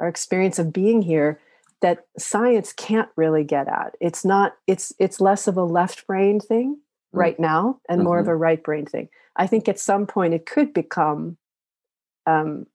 our 0.00 0.08
experience 0.08 0.58
of 0.58 0.72
being 0.72 1.02
here 1.02 1.38
that 1.82 2.06
science 2.18 2.72
can't 2.72 3.08
really 3.16 3.44
get 3.44 3.68
at 3.68 3.94
it's 4.00 4.24
not 4.24 4.54
it's 4.66 4.92
it's 4.98 5.20
less 5.20 5.46
of 5.46 5.56
a 5.56 5.64
left 5.64 6.06
brain 6.06 6.40
thing 6.40 6.74
mm. 6.74 6.78
right 7.12 7.38
now 7.38 7.78
and 7.88 7.98
mm-hmm. 7.98 8.06
more 8.06 8.18
of 8.18 8.24
mm-hmm. 8.24 8.32
a 8.32 8.36
right 8.36 8.62
brain 8.62 8.86
thing 8.86 9.08
i 9.36 9.46
think 9.46 9.68
at 9.68 9.78
some 9.78 10.06
point 10.06 10.34
it 10.34 10.46
could 10.46 10.72
become 10.72 11.36
um, 12.26 12.66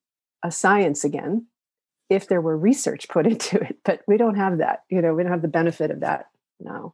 a 0.44 0.52
science 0.52 1.04
again 1.04 1.46
if 2.10 2.28
there 2.28 2.42
were 2.42 2.58
research 2.58 3.08
put 3.10 3.26
into 3.32 3.60
it 3.60 3.78
but 3.84 4.02
we 4.08 4.18
don't 4.18 4.36
have 4.36 4.60
that 4.60 4.84
you 4.90 5.02
know 5.02 5.14
we 5.14 5.24
don't 5.24 5.32
have 5.32 5.42
the 5.42 5.48
benefit 5.48 5.92
of 5.92 6.02
that 6.02 6.28
now 6.60 6.94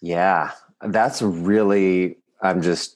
yeah 0.00 0.50
that's 0.82 1.22
really 1.22 2.18
i'm 2.42 2.62
just 2.62 2.95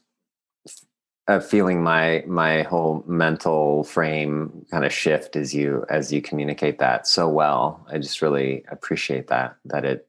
uh, 1.30 1.40
feeling 1.40 1.82
my 1.82 2.24
my 2.26 2.62
whole 2.62 3.04
mental 3.06 3.84
frame 3.84 4.66
kind 4.70 4.84
of 4.84 4.92
shift 4.92 5.36
as 5.36 5.54
you 5.54 5.84
as 5.88 6.12
you 6.12 6.20
communicate 6.20 6.78
that 6.78 7.06
so 7.06 7.28
well. 7.28 7.86
I 7.90 7.98
just 7.98 8.20
really 8.20 8.64
appreciate 8.68 9.28
that 9.28 9.56
that 9.64 9.84
it 9.84 10.08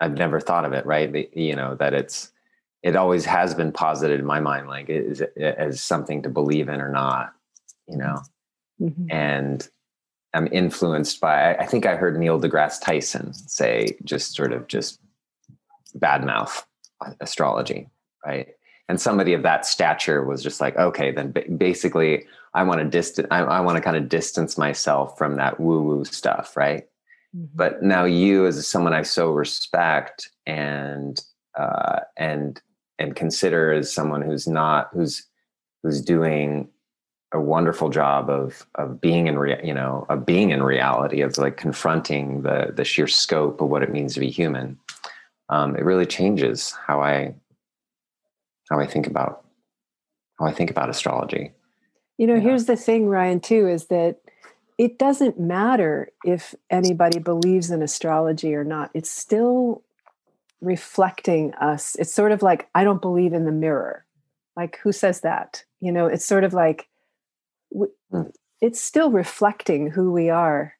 i've 0.00 0.16
never 0.16 0.40
thought 0.40 0.64
of 0.64 0.72
it 0.72 0.86
right? 0.86 1.12
The, 1.12 1.28
you 1.32 1.54
know 1.54 1.74
that 1.76 1.94
it's 1.94 2.32
it 2.82 2.96
always 2.96 3.24
has 3.24 3.54
been 3.54 3.72
posited 3.72 4.20
in 4.20 4.26
my 4.26 4.40
mind 4.40 4.68
like 4.68 4.88
is 4.88 5.22
as 5.36 5.80
something 5.80 6.22
to 6.22 6.28
believe 6.28 6.68
in 6.68 6.80
or 6.80 6.90
not 6.90 7.32
you 7.88 7.96
know? 7.96 8.20
Mm-hmm. 8.80 9.06
and 9.10 9.68
i'm 10.34 10.48
influenced 10.50 11.20
by 11.20 11.54
i 11.54 11.64
think 11.64 11.86
i 11.86 11.94
heard 11.94 12.18
neil 12.18 12.40
degrasse 12.40 12.80
tyson 12.80 13.32
say 13.32 13.96
just 14.02 14.34
sort 14.34 14.52
of 14.52 14.66
just 14.66 14.98
badmouth 15.96 16.64
astrology 17.20 17.88
right 18.26 18.48
and 18.88 19.00
somebody 19.00 19.32
of 19.32 19.42
that 19.42 19.66
stature 19.66 20.24
was 20.24 20.42
just 20.42 20.60
like 20.60 20.76
okay 20.76 21.10
then 21.10 21.32
basically 21.56 22.24
i 22.54 22.62
want 22.62 22.80
to 22.80 22.86
distance 22.86 23.28
i, 23.30 23.40
I 23.40 23.60
want 23.60 23.76
to 23.76 23.82
kind 23.82 23.96
of 23.96 24.08
distance 24.08 24.58
myself 24.58 25.16
from 25.18 25.36
that 25.36 25.60
woo 25.60 25.82
woo 25.82 26.04
stuff 26.04 26.56
right 26.56 26.84
mm-hmm. 27.36 27.46
but 27.54 27.82
now 27.82 28.04
you 28.04 28.46
as 28.46 28.68
someone 28.68 28.94
i 28.94 29.02
so 29.02 29.30
respect 29.30 30.30
and 30.46 31.20
uh, 31.58 32.00
and 32.16 32.60
and 32.98 33.14
consider 33.14 33.72
as 33.72 33.92
someone 33.92 34.22
who's 34.22 34.46
not 34.46 34.88
who's 34.92 35.26
who's 35.82 36.00
doing 36.00 36.68
a 37.32 37.40
wonderful 37.40 37.90
job 37.90 38.30
of 38.30 38.66
of 38.76 39.00
being 39.00 39.26
in 39.26 39.38
rea- 39.38 39.60
you 39.64 39.74
know 39.74 40.06
of 40.08 40.24
being 40.24 40.50
in 40.50 40.62
reality 40.62 41.20
of 41.20 41.36
like 41.38 41.56
confronting 41.56 42.42
the 42.42 42.72
the 42.74 42.84
sheer 42.84 43.06
scope 43.06 43.60
of 43.60 43.68
what 43.68 43.82
it 43.82 43.92
means 43.92 44.14
to 44.14 44.20
be 44.20 44.30
human 44.30 44.78
um, 45.48 45.76
it 45.76 45.84
really 45.84 46.06
changes 46.06 46.72
how 46.86 47.00
i 47.00 47.34
how 48.74 48.80
i 48.80 48.86
think 48.86 49.06
about 49.06 49.44
how 50.38 50.46
i 50.46 50.52
think 50.52 50.70
about 50.70 50.90
astrology 50.90 51.52
you 52.18 52.26
know 52.26 52.34
yeah. 52.34 52.40
here's 52.40 52.66
the 52.66 52.76
thing 52.76 53.06
ryan 53.06 53.40
too 53.40 53.68
is 53.68 53.86
that 53.86 54.16
it 54.76 54.98
doesn't 54.98 55.38
matter 55.38 56.08
if 56.24 56.54
anybody 56.68 57.20
believes 57.20 57.70
in 57.70 57.82
astrology 57.82 58.54
or 58.54 58.64
not 58.64 58.90
it's 58.94 59.10
still 59.10 59.82
reflecting 60.64 61.54
us. 61.54 61.94
It's 61.96 62.12
sort 62.12 62.32
of 62.32 62.42
like, 62.42 62.68
I 62.74 62.84
don't 62.84 63.02
believe 63.02 63.32
in 63.32 63.44
the 63.44 63.52
mirror. 63.52 64.04
Like, 64.56 64.78
who 64.82 64.92
says 64.92 65.20
that? 65.20 65.64
You 65.80 65.92
know, 65.92 66.06
it's 66.06 66.24
sort 66.24 66.44
of 66.44 66.54
like, 66.54 66.88
hmm. 67.70 68.22
it's 68.60 68.80
still 68.80 69.10
reflecting 69.10 69.90
who 69.90 70.12
we 70.12 70.30
are. 70.30 70.74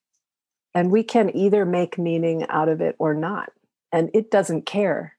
And 0.75 0.91
we 0.91 1.05
can 1.05 1.35
either 1.37 1.65
make 1.65 1.99
meaning 1.99 2.47
out 2.49 2.69
of 2.69 2.81
it 2.81 2.97
or 2.99 3.15
not. 3.15 3.53
And 3.93 4.11
it 4.13 4.31
doesn't 4.31 4.67
care. 4.67 5.14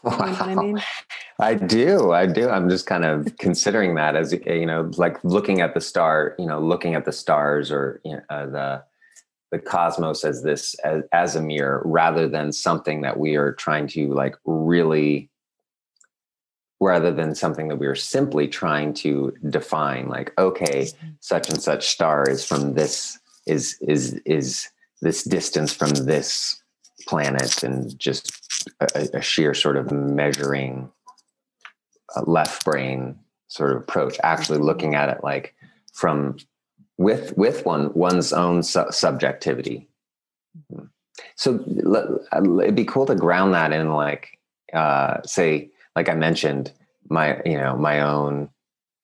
Wow. 0.04 0.26
You 0.26 0.32
know 0.32 0.38
I 0.38 0.54
mean? 0.54 0.82
I 1.40 1.54
do. 1.54 2.12
I 2.12 2.26
do. 2.26 2.48
I'm 2.48 2.70
just 2.70 2.86
kind 2.86 3.04
of 3.04 3.36
considering 3.38 3.96
that 3.96 4.14
as, 4.14 4.32
you 4.32 4.66
know, 4.66 4.90
like 4.96 5.22
looking 5.24 5.60
at 5.60 5.74
the 5.74 5.80
star, 5.80 6.36
you 6.38 6.46
know, 6.46 6.60
looking 6.60 6.94
at 6.94 7.04
the 7.04 7.12
stars 7.12 7.72
or 7.72 8.00
you 8.04 8.12
know, 8.12 8.22
uh, 8.30 8.46
the, 8.46 8.82
the 9.50 9.58
cosmos 9.58 10.24
as 10.24 10.42
this 10.42 10.74
as, 10.84 11.02
as 11.12 11.36
a 11.36 11.42
mirror 11.42 11.82
rather 11.84 12.28
than 12.28 12.52
something 12.52 13.00
that 13.00 13.18
we 13.18 13.36
are 13.36 13.52
trying 13.52 13.86
to 13.88 14.12
like 14.12 14.36
really 14.44 15.30
rather 16.80 17.12
than 17.12 17.34
something 17.34 17.68
that 17.68 17.76
we 17.76 17.86
are 17.86 17.94
simply 17.94 18.46
trying 18.46 18.94
to 18.94 19.34
define 19.48 20.08
like 20.08 20.32
okay 20.38 20.82
mm-hmm. 20.82 21.08
such 21.20 21.48
and 21.48 21.60
such 21.60 21.88
star 21.88 22.28
is 22.28 22.44
from 22.44 22.74
this 22.74 23.18
is 23.46 23.78
is 23.80 24.14
is 24.24 24.68
this 25.00 25.24
distance 25.24 25.72
from 25.72 25.90
this 25.90 26.62
planet 27.06 27.62
and 27.62 27.98
just 27.98 28.68
a, 28.80 29.08
a 29.14 29.20
sheer 29.20 29.54
sort 29.54 29.76
of 29.76 29.90
measuring 29.92 30.90
left 32.26 32.64
brain 32.64 33.18
sort 33.48 33.70
of 33.70 33.78
approach 33.78 34.18
actually 34.22 34.58
looking 34.58 34.94
at 34.94 35.08
it 35.08 35.22
like 35.22 35.54
from 35.92 36.36
with 36.96 37.36
with 37.36 37.64
one 37.64 37.92
one's 37.94 38.32
own 38.32 38.62
su- 38.62 38.90
subjectivity. 38.90 39.88
So 41.36 41.64
it'd 42.62 42.74
be 42.74 42.84
cool 42.84 43.06
to 43.06 43.14
ground 43.14 43.54
that 43.54 43.72
in 43.72 43.92
like 43.92 44.38
uh, 44.72 45.22
say 45.24 45.70
like 45.96 46.08
I 46.08 46.14
mentioned 46.14 46.72
my 47.08 47.40
you 47.44 47.56
know 47.56 47.76
my 47.76 48.00
own 48.00 48.50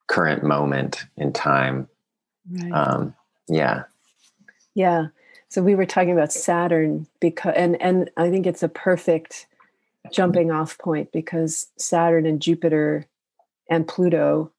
current 0.08 0.42
moment 0.42 1.04
in 1.16 1.32
time. 1.32 1.88
Right. 2.50 2.72
Um, 2.72 3.14
yeah. 3.48 3.84
Yeah. 4.74 5.06
So 5.54 5.62
we 5.62 5.76
were 5.76 5.86
talking 5.86 6.10
about 6.10 6.32
Saturn 6.32 7.06
because 7.20 7.54
and 7.54 7.80
and 7.80 8.10
I 8.16 8.28
think 8.28 8.44
it's 8.44 8.64
a 8.64 8.68
perfect 8.68 9.46
jumping 10.10 10.50
off 10.50 10.76
point 10.78 11.12
because 11.12 11.68
Saturn 11.78 12.26
and 12.26 12.42
Jupiter 12.42 13.06
and 13.70 13.86
Pluto 13.86 14.50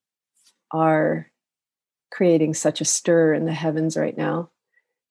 are 0.72 1.30
creating 2.12 2.54
such 2.54 2.80
a 2.80 2.86
stir 2.86 3.34
in 3.34 3.44
the 3.44 3.52
heavens 3.52 3.98
right 3.98 4.18
now. 4.18 4.50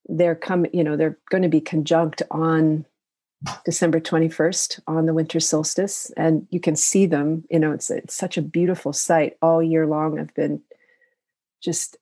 They're 0.09 0.35
coming, 0.35 0.71
you 0.73 0.85
know, 0.85 0.97
they're 0.97 1.19
going 1.31 1.43
to 1.43 1.51
be 1.51 1.61
conjunct 1.61 2.23
on 2.31 2.87
December 3.67 4.01
21st 4.01 4.81
on 4.87 5.05
the 5.05 5.13
winter 5.13 5.39
solstice. 5.39 6.11
And 6.17 6.47
you 6.49 6.61
can 6.61 6.77
see 6.77 7.05
them, 7.05 7.45
you 7.51 7.59
know, 7.59 7.73
it's, 7.73 7.91
it's 7.91 8.15
such 8.15 8.39
a 8.39 8.43
beautiful 8.43 8.95
sight 8.95 9.37
all 9.43 9.63
year 9.63 9.87
long. 9.87 10.19
I've 10.19 10.35
been 10.35 10.63
just 11.63 11.99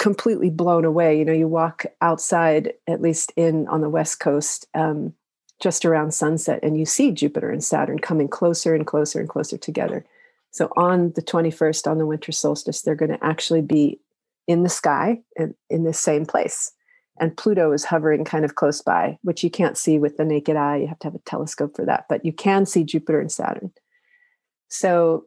completely 0.00 0.48
blown 0.48 0.84
away. 0.84 1.16
You 1.16 1.24
know, 1.26 1.32
you 1.32 1.46
walk 1.46 1.84
outside, 2.00 2.72
at 2.88 3.02
least 3.02 3.32
in 3.36 3.68
on 3.68 3.82
the 3.82 3.90
West 3.90 4.18
Coast, 4.18 4.66
um, 4.74 5.12
just 5.60 5.84
around 5.84 6.12
sunset, 6.12 6.58
and 6.62 6.76
you 6.76 6.86
see 6.86 7.12
Jupiter 7.12 7.50
and 7.50 7.62
Saturn 7.62 7.98
coming 7.98 8.26
closer 8.26 8.74
and 8.74 8.86
closer 8.86 9.20
and 9.20 9.28
closer 9.28 9.58
together. 9.58 10.04
So 10.52 10.72
on 10.74 11.12
the 11.14 11.22
21st, 11.22 11.88
on 11.88 11.98
the 11.98 12.06
winter 12.06 12.32
solstice, 12.32 12.80
they're 12.80 12.96
going 12.96 13.12
to 13.12 13.24
actually 13.24 13.60
be 13.60 14.00
in 14.48 14.62
the 14.62 14.70
sky 14.70 15.20
and 15.36 15.54
in 15.68 15.84
the 15.84 15.92
same 15.92 16.24
place. 16.24 16.72
And 17.20 17.36
Pluto 17.36 17.70
is 17.72 17.84
hovering 17.84 18.24
kind 18.24 18.46
of 18.46 18.54
close 18.54 18.80
by, 18.80 19.18
which 19.22 19.44
you 19.44 19.50
can't 19.50 19.76
see 19.76 19.98
with 19.98 20.16
the 20.16 20.24
naked 20.24 20.56
eye. 20.56 20.78
You 20.78 20.86
have 20.86 20.98
to 21.00 21.08
have 21.08 21.14
a 21.14 21.20
telescope 21.20 21.76
for 21.76 21.84
that, 21.84 22.06
but 22.08 22.24
you 22.24 22.32
can 22.32 22.64
see 22.64 22.82
Jupiter 22.82 23.20
and 23.20 23.30
Saturn. 23.30 23.70
So 24.68 25.26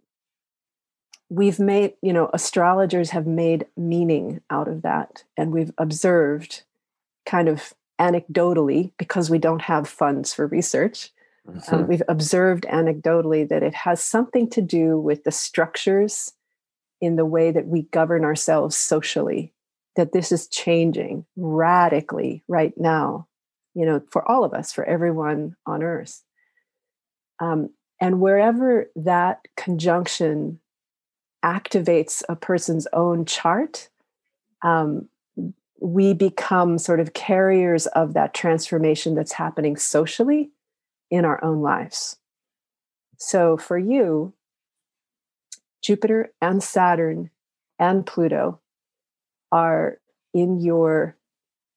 we've 1.30 1.60
made, 1.60 1.94
you 2.02 2.14
know, 2.14 2.30
astrologers 2.34 3.12
have 3.12 3.28
made 3.28 3.66
meaning 3.76 4.42
out 4.50 4.68
of 4.68 4.82
that. 4.84 5.24
And 5.38 5.52
we've 5.52 5.72
observed 5.78 6.64
kind 7.26 7.48
of 7.50 7.74
anecdotally, 8.00 8.92
because 8.98 9.30
we 9.30 9.38
don't 9.38 9.62
have 9.62 9.88
funds 9.88 10.34
for 10.34 10.48
research, 10.48 11.12
Mm-hmm. 11.48 11.76
Um, 11.76 11.88
we've 11.88 12.04
observed 12.08 12.66
anecdotally 12.72 13.48
that 13.50 13.64
it 13.64 13.74
has 13.74 14.02
something 14.02 14.50
to 14.52 14.62
do 14.62 14.98
with 14.98 15.24
the 15.24 15.32
structures 15.32 16.32
in 17.02 17.16
the 17.18 17.26
way 17.26 17.52
that 17.52 17.68
we 17.68 17.84
govern 17.84 18.24
ourselves 18.24 18.78
socially, 18.78 19.54
that 19.96 20.14
this 20.14 20.32
is 20.32 20.48
changing 20.48 21.26
radically 21.36 22.44
right 22.48 22.74
now, 22.78 23.28
you 23.74 23.86
know, 23.86 24.02
for 24.10 24.30
all 24.30 24.46
of 24.46 24.54
us, 24.54 24.72
for 24.72 24.86
everyone 24.86 25.56
on 25.66 25.84
earth. 25.84 26.24
Um, 27.40 27.72
and 28.00 28.22
wherever 28.22 28.90
that 28.96 29.42
conjunction 29.58 30.60
activates 31.44 32.24
a 32.30 32.36
person's 32.36 32.88
own 32.94 33.26
chart, 33.26 33.90
um, 34.64 35.10
we 35.80 36.14
become 36.14 36.78
sort 36.78 37.00
of 37.00 37.14
carriers 37.14 37.88
of 37.88 38.14
that 38.14 38.34
transformation 38.34 39.16
that's 39.16 39.34
happening 39.34 39.76
socially 39.76 40.52
in 41.12 41.26
our 41.26 41.44
own 41.44 41.62
lives. 41.62 42.18
So 43.18 43.58
for 43.58 43.78
you, 43.78 44.34
Jupiter 45.82 46.34
and 46.42 46.64
Saturn 46.64 47.30
and 47.78 48.06
Pluto 48.06 48.60
are 49.52 50.00
in 50.34 50.62
your 50.62 51.18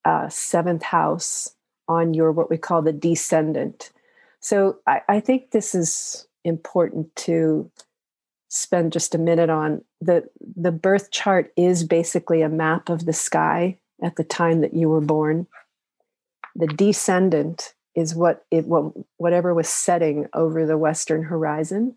uh, 0.05 0.29
seventh 0.29 0.85
house 0.85 1.55
on 1.89 2.15
your 2.15 2.33
what 2.33 2.49
we 2.49 2.57
call 2.57 2.83
the 2.83 2.93
descendant. 2.93 3.91
So 4.41 4.79
I, 4.87 5.03
I 5.09 5.21
think 5.21 5.51
this 5.51 5.75
is 5.75 6.27
important 6.45 7.15
to 7.17 7.71
spend 8.49 8.93
just 8.93 9.15
a 9.15 9.19
minute 9.19 9.51
on 9.51 9.83
the 10.01 10.29
the 10.57 10.73
birth 10.73 11.11
chart 11.11 11.53
is 11.57 11.85
basically 11.85 12.43
a 12.43 12.49
map 12.49 12.89
of 12.89 13.05
the 13.05 13.13
sky 13.13 13.79
at 14.03 14.17
the 14.17 14.25
time 14.25 14.61
that 14.61 14.75
you 14.75 14.89
were 14.89 15.01
born. 15.01 15.47
The 16.55 16.67
descendant 16.67 17.75
is 17.95 18.15
what 18.15 18.45
it 18.51 18.67
what 18.67 18.93
whatever 19.17 19.55
was 19.55 19.69
setting 19.69 20.27
over 20.33 20.67
the 20.67 20.79
western 20.79 21.25
horizon, 21.25 21.97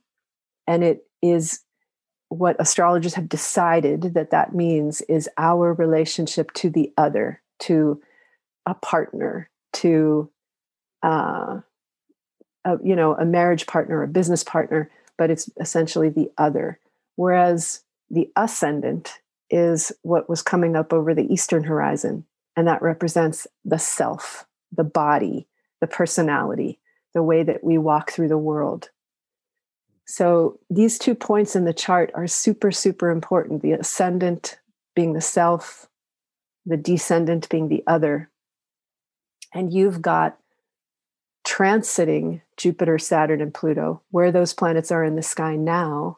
and 0.65 0.83
it 0.83 1.05
is 1.21 1.61
what 2.29 2.55
astrologers 2.59 3.15
have 3.15 3.27
decided 3.27 4.13
that 4.13 4.31
that 4.31 4.53
means 4.53 5.01
is 5.01 5.29
our 5.37 5.73
relationship 5.73 6.53
to 6.53 6.69
the 6.69 6.93
other, 6.95 7.41
to 7.59 8.01
a 8.67 8.75
partner, 8.75 9.49
to 9.73 10.29
uh, 11.03 11.59
a, 12.65 12.77
you 12.83 12.95
know 12.95 13.15
a 13.15 13.25
marriage 13.25 13.67
partner, 13.67 14.01
a 14.03 14.07
business 14.07 14.43
partner, 14.43 14.89
but 15.19 15.29
it's 15.29 15.49
essentially 15.59 16.09
the 16.09 16.31
other. 16.37 16.79
Whereas 17.17 17.83
the 18.09 18.31
ascendant 18.37 19.19
is 19.49 19.91
what 20.01 20.29
was 20.29 20.41
coming 20.41 20.77
up 20.77 20.93
over 20.93 21.13
the 21.13 21.31
eastern 21.31 21.65
horizon, 21.65 22.25
and 22.55 22.67
that 22.67 22.81
represents 22.81 23.45
the 23.65 23.77
self, 23.77 24.47
the 24.71 24.85
body, 24.85 25.47
the 25.81 25.87
personality, 25.87 26.79
the 27.13 27.21
way 27.21 27.43
that 27.43 27.63
we 27.63 27.77
walk 27.77 28.11
through 28.11 28.29
the 28.29 28.37
world. 28.37 28.89
So 30.05 30.59
these 30.69 30.97
two 30.97 31.15
points 31.15 31.55
in 31.55 31.65
the 31.65 31.73
chart 31.73 32.11
are 32.15 32.25
super, 32.25 32.71
super 32.71 33.11
important 33.11 33.61
the 33.61 33.73
ascendant 33.73 34.57
being 34.95 35.13
the 35.13 35.21
self, 35.21 35.87
the 36.65 36.77
descendant 36.77 37.49
being 37.49 37.67
the 37.67 37.83
other. 37.85 38.29
And 39.53 39.73
you've 39.73 40.01
got 40.01 40.37
transiting 41.45 42.41
Jupiter, 42.59 42.99
Saturn, 42.99 43.41
and 43.41 43.53
Pluto, 43.53 44.01
where 44.11 44.31
those 44.31 44.53
planets 44.53 44.91
are 44.91 45.03
in 45.03 45.15
the 45.15 45.23
sky 45.23 45.55
now, 45.55 46.17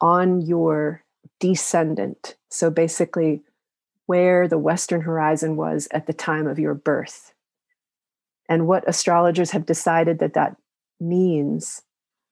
on 0.00 0.42
your 0.42 1.02
descendant. 1.40 2.36
So 2.50 2.70
basically, 2.70 3.42
where 4.06 4.46
the 4.46 4.58
Western 4.58 5.00
horizon 5.00 5.56
was 5.56 5.88
at 5.90 6.06
the 6.06 6.12
time 6.12 6.46
of 6.46 6.58
your 6.58 6.74
birth. 6.74 7.32
And 8.48 8.66
what 8.66 8.86
astrologers 8.86 9.52
have 9.52 9.64
decided 9.64 10.18
that 10.18 10.34
that 10.34 10.56
means 11.00 11.82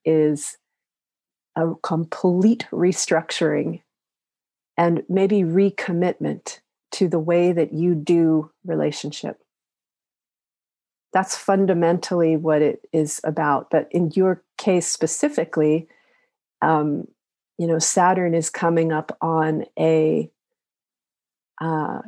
is 0.05 0.57
a 1.55 1.73
complete 1.81 2.67
restructuring 2.71 3.81
and 4.77 5.03
maybe 5.09 5.41
recommitment 5.41 6.59
to 6.91 7.07
the 7.07 7.19
way 7.19 7.51
that 7.51 7.73
you 7.73 7.95
do 7.95 8.51
relationship. 8.63 9.39
That's 11.13 11.35
fundamentally 11.35 12.37
what 12.37 12.61
it 12.61 12.87
is 12.93 13.19
about. 13.23 13.69
But 13.69 13.87
in 13.91 14.11
your 14.11 14.43
case 14.57 14.87
specifically, 14.87 15.87
um, 16.61 17.07
you 17.57 17.67
know, 17.67 17.79
Saturn 17.79 18.33
is 18.33 18.49
coming 18.49 18.91
up 18.91 19.17
on 19.21 19.65
a 19.77 20.31
uh, 21.59 22.01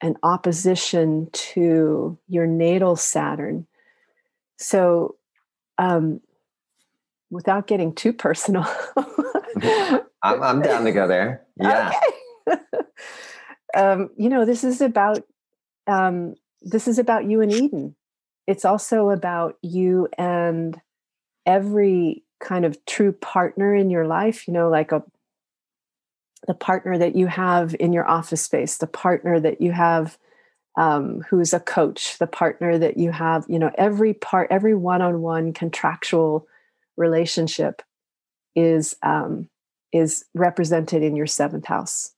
an 0.00 0.16
opposition 0.22 1.28
to 1.32 2.18
your 2.28 2.46
natal 2.46 2.96
Saturn. 2.96 3.66
So, 4.58 5.16
um, 5.78 6.20
without 7.30 7.66
getting 7.66 7.94
too 7.94 8.12
personal, 8.12 8.66
I'm, 10.22 10.42
I'm 10.42 10.62
down 10.62 10.84
to 10.84 10.92
go 10.92 11.08
there. 11.08 11.42
Yeah. 11.56 11.92
Okay. 12.48 12.60
um, 13.76 14.10
you 14.16 14.28
know, 14.28 14.44
this 14.44 14.64
is 14.64 14.80
about 14.80 15.22
um, 15.86 16.34
this 16.62 16.88
is 16.88 16.98
about 16.98 17.26
you 17.26 17.42
and 17.42 17.52
Eden. 17.52 17.94
It's 18.46 18.64
also 18.64 19.10
about 19.10 19.56
you 19.62 20.08
and 20.18 20.80
every 21.46 22.24
kind 22.40 22.64
of 22.64 22.84
true 22.86 23.12
partner 23.12 23.74
in 23.74 23.90
your 23.90 24.06
life. 24.06 24.46
You 24.46 24.54
know, 24.54 24.68
like 24.68 24.92
a 24.92 25.02
the 26.46 26.54
partner 26.54 26.98
that 26.98 27.16
you 27.16 27.26
have 27.26 27.74
in 27.80 27.92
your 27.92 28.08
office 28.08 28.42
space, 28.42 28.76
the 28.76 28.86
partner 28.86 29.40
that 29.40 29.60
you 29.60 29.72
have 29.72 30.18
um, 30.76 31.22
who's 31.30 31.52
a 31.52 31.60
coach, 31.60 32.18
the 32.18 32.26
partner 32.26 32.78
that 32.78 32.96
you 32.96 33.12
have, 33.12 33.44
you 33.48 33.58
know, 33.58 33.70
every 33.78 34.12
part, 34.12 34.48
every 34.50 34.74
one 34.74 35.00
on 35.00 35.22
one 35.22 35.52
contractual 35.52 36.46
relationship 36.96 37.82
is 38.54 38.94
um, 39.02 39.48
is 39.92 40.24
represented 40.34 41.02
in 41.02 41.16
your 41.16 41.26
seventh 41.26 41.66
house. 41.66 42.12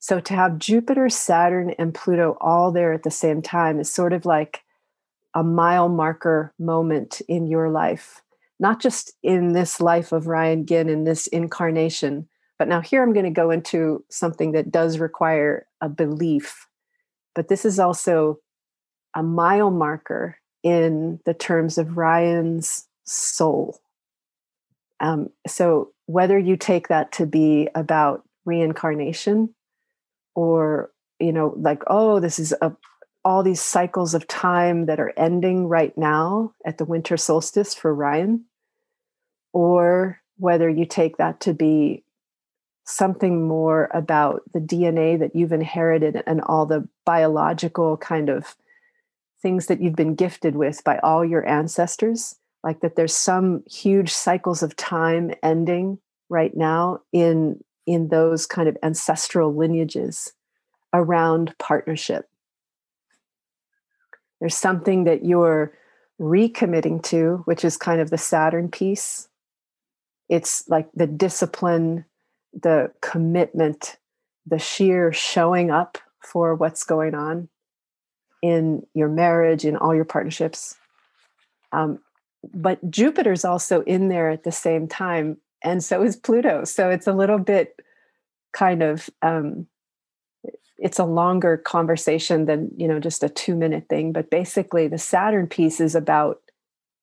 So 0.00 0.18
to 0.18 0.34
have 0.34 0.58
Jupiter, 0.58 1.08
Saturn, 1.08 1.70
and 1.78 1.94
Pluto 1.94 2.36
all 2.40 2.72
there 2.72 2.92
at 2.92 3.04
the 3.04 3.10
same 3.10 3.40
time 3.40 3.78
is 3.78 3.90
sort 3.90 4.12
of 4.12 4.26
like 4.26 4.62
a 5.34 5.42
mile 5.42 5.88
marker 5.88 6.52
moment 6.58 7.22
in 7.28 7.46
your 7.46 7.70
life, 7.70 8.22
not 8.60 8.80
just 8.80 9.12
in 9.22 9.52
this 9.52 9.80
life 9.80 10.12
of 10.12 10.26
Ryan 10.26 10.66
Ginn 10.66 10.88
in 10.88 11.04
this 11.04 11.26
incarnation, 11.28 12.28
but 12.62 12.68
now, 12.68 12.80
here 12.80 13.02
I'm 13.02 13.12
going 13.12 13.24
to 13.24 13.30
go 13.30 13.50
into 13.50 14.04
something 14.08 14.52
that 14.52 14.70
does 14.70 15.00
require 15.00 15.66
a 15.80 15.88
belief, 15.88 16.68
but 17.34 17.48
this 17.48 17.64
is 17.64 17.80
also 17.80 18.38
a 19.16 19.22
mile 19.24 19.72
marker 19.72 20.38
in 20.62 21.18
the 21.26 21.34
terms 21.34 21.76
of 21.76 21.96
Ryan's 21.96 22.86
soul. 23.02 23.80
Um, 25.00 25.30
so, 25.44 25.90
whether 26.06 26.38
you 26.38 26.56
take 26.56 26.86
that 26.86 27.10
to 27.12 27.26
be 27.26 27.68
about 27.74 28.22
reincarnation 28.44 29.52
or, 30.36 30.92
you 31.18 31.32
know, 31.32 31.54
like, 31.56 31.82
oh, 31.88 32.20
this 32.20 32.38
is 32.38 32.54
a, 32.62 32.70
all 33.24 33.42
these 33.42 33.60
cycles 33.60 34.14
of 34.14 34.26
time 34.26 34.86
that 34.86 35.00
are 35.00 35.12
ending 35.16 35.68
right 35.68 35.96
now 35.96 36.52
at 36.66 36.78
the 36.78 36.84
winter 36.84 37.16
solstice 37.16 37.74
for 37.74 37.94
Ryan, 37.94 38.44
or 39.52 40.20
whether 40.38 40.68
you 40.68 40.86
take 40.86 41.18
that 41.18 41.40
to 41.40 41.54
be 41.54 42.04
something 42.84 43.46
more 43.46 43.88
about 43.94 44.42
the 44.52 44.60
DNA 44.60 45.18
that 45.18 45.36
you've 45.36 45.52
inherited 45.52 46.22
and 46.26 46.40
all 46.40 46.66
the 46.66 46.88
biological 47.06 47.96
kind 47.96 48.28
of 48.28 48.56
things 49.40 49.66
that 49.66 49.80
you've 49.80 49.96
been 49.96 50.14
gifted 50.14 50.56
with 50.56 50.82
by 50.84 50.98
all 50.98 51.24
your 51.24 51.46
ancestors 51.48 52.36
like 52.64 52.80
that 52.80 52.96
there's 52.96 53.14
some 53.14 53.62
huge 53.70 54.12
cycles 54.12 54.62
of 54.62 54.76
time 54.76 55.32
ending 55.42 55.98
right 56.28 56.56
now 56.56 57.00
in 57.12 57.62
in 57.86 58.08
those 58.08 58.46
kind 58.46 58.68
of 58.68 58.76
ancestral 58.82 59.54
lineages 59.54 60.32
around 60.94 61.54
partnership 61.58 62.28
there's 64.42 64.56
something 64.56 65.04
that 65.04 65.24
you're 65.24 65.72
recommitting 66.20 67.02
to 67.02 67.42
which 67.46 67.64
is 67.64 67.78
kind 67.78 68.00
of 68.00 68.10
the 68.10 68.18
saturn 68.18 68.68
piece 68.68 69.28
it's 70.28 70.68
like 70.68 70.88
the 70.94 71.06
discipline 71.06 72.04
the 72.52 72.92
commitment, 73.00 73.96
the 74.46 74.58
sheer 74.58 75.12
showing 75.12 75.70
up 75.70 75.98
for 76.20 76.54
what's 76.54 76.84
going 76.84 77.14
on 77.14 77.48
in 78.42 78.86
your 78.94 79.08
marriage, 79.08 79.64
in 79.64 79.76
all 79.76 79.94
your 79.94 80.04
partnerships. 80.04 80.76
Um, 81.72 82.00
but 82.52 82.90
Jupiter's 82.90 83.44
also 83.44 83.82
in 83.82 84.08
there 84.08 84.28
at 84.30 84.44
the 84.44 84.52
same 84.52 84.88
time, 84.88 85.38
and 85.62 85.82
so 85.82 86.02
is 86.02 86.16
Pluto. 86.16 86.64
So 86.64 86.90
it's 86.90 87.06
a 87.06 87.12
little 87.12 87.38
bit 87.38 87.76
kind 88.52 88.82
of 88.82 89.08
um, 89.22 89.66
it's 90.82 90.98
a 90.98 91.04
longer 91.04 91.56
conversation 91.56 92.46
than 92.46 92.70
you 92.76 92.86
know 92.86 93.00
just 93.00 93.22
a 93.22 93.28
two 93.28 93.54
minute 93.54 93.88
thing. 93.88 94.12
But 94.12 94.30
basically, 94.30 94.88
the 94.88 94.98
Saturn 94.98 95.46
piece 95.46 95.80
is 95.80 95.94
about 95.94 96.40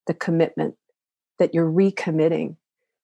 the 0.07 0.13
commitment 0.13 0.75
that 1.39 1.53
you're 1.53 1.71
recommitting 1.71 2.57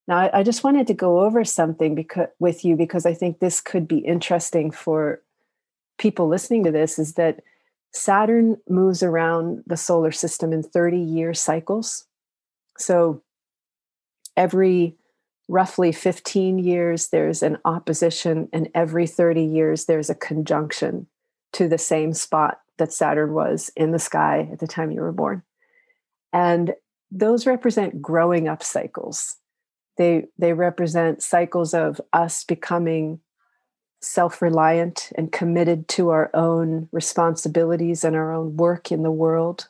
now, 0.08 0.18
I, 0.18 0.40
I 0.40 0.44
just 0.44 0.64
wanted 0.64 0.88
to 0.88 0.94
go 0.94 1.22
over 1.22 1.44
something 1.44 1.96
because, 1.96 2.28
with 2.40 2.64
you 2.64 2.76
because 2.76 3.06
I 3.06 3.14
think 3.14 3.40
this 3.40 3.62
could 3.62 3.88
be 3.88 3.98
interesting 3.98 4.72
for 4.72 5.22
people 5.98 6.28
listening 6.28 6.64
to 6.66 6.72
this 6.72 7.00
is 7.00 7.14
that 7.14 7.42
Saturn 7.92 8.58
moves 8.70 9.02
around 9.02 9.64
the 9.66 9.78
solar 9.78 10.12
system 10.12 10.52
in 10.52 10.62
30 10.62 10.98
year 10.98 11.34
cycles. 11.34 12.06
So 12.78 13.24
every 14.36 14.96
roughly 15.48 15.92
15 15.92 16.60
years, 16.60 17.10
there's 17.10 17.44
an 17.44 17.58
opposition, 17.66 18.50
and 18.52 18.70
every 18.74 19.08
30 19.08 19.44
years, 19.44 19.86
there's 19.86 20.10
a 20.10 20.16
conjunction 20.16 21.08
to 21.54 21.68
the 21.68 21.78
same 21.78 22.14
spot 22.14 22.60
that 22.78 22.92
Saturn 22.92 23.34
was 23.34 23.72
in 23.76 23.92
the 23.92 24.00
sky 24.00 24.50
at 24.52 24.60
the 24.60 24.68
time 24.68 24.92
you 24.92 25.02
were 25.02 25.12
born. 25.12 25.44
And 26.34 26.74
those 27.12 27.46
represent 27.46 28.02
growing 28.02 28.48
up 28.48 28.64
cycles 28.64 29.38
they 29.98 30.26
they 30.38 30.54
represent 30.54 31.24
cycles 31.24 31.74
of 31.74 32.02
us 32.14 32.44
becoming 32.44 33.20
self-reliant 34.02 35.12
and 35.18 35.32
committed 35.32 35.88
to 35.88 36.10
our 36.10 36.30
own 36.34 36.88
responsibilities 36.92 38.04
and 38.04 38.16
our 38.16 38.34
own 38.34 38.56
work 38.56 38.92
in 38.92 39.04
the 39.04 39.12
world 39.12 39.70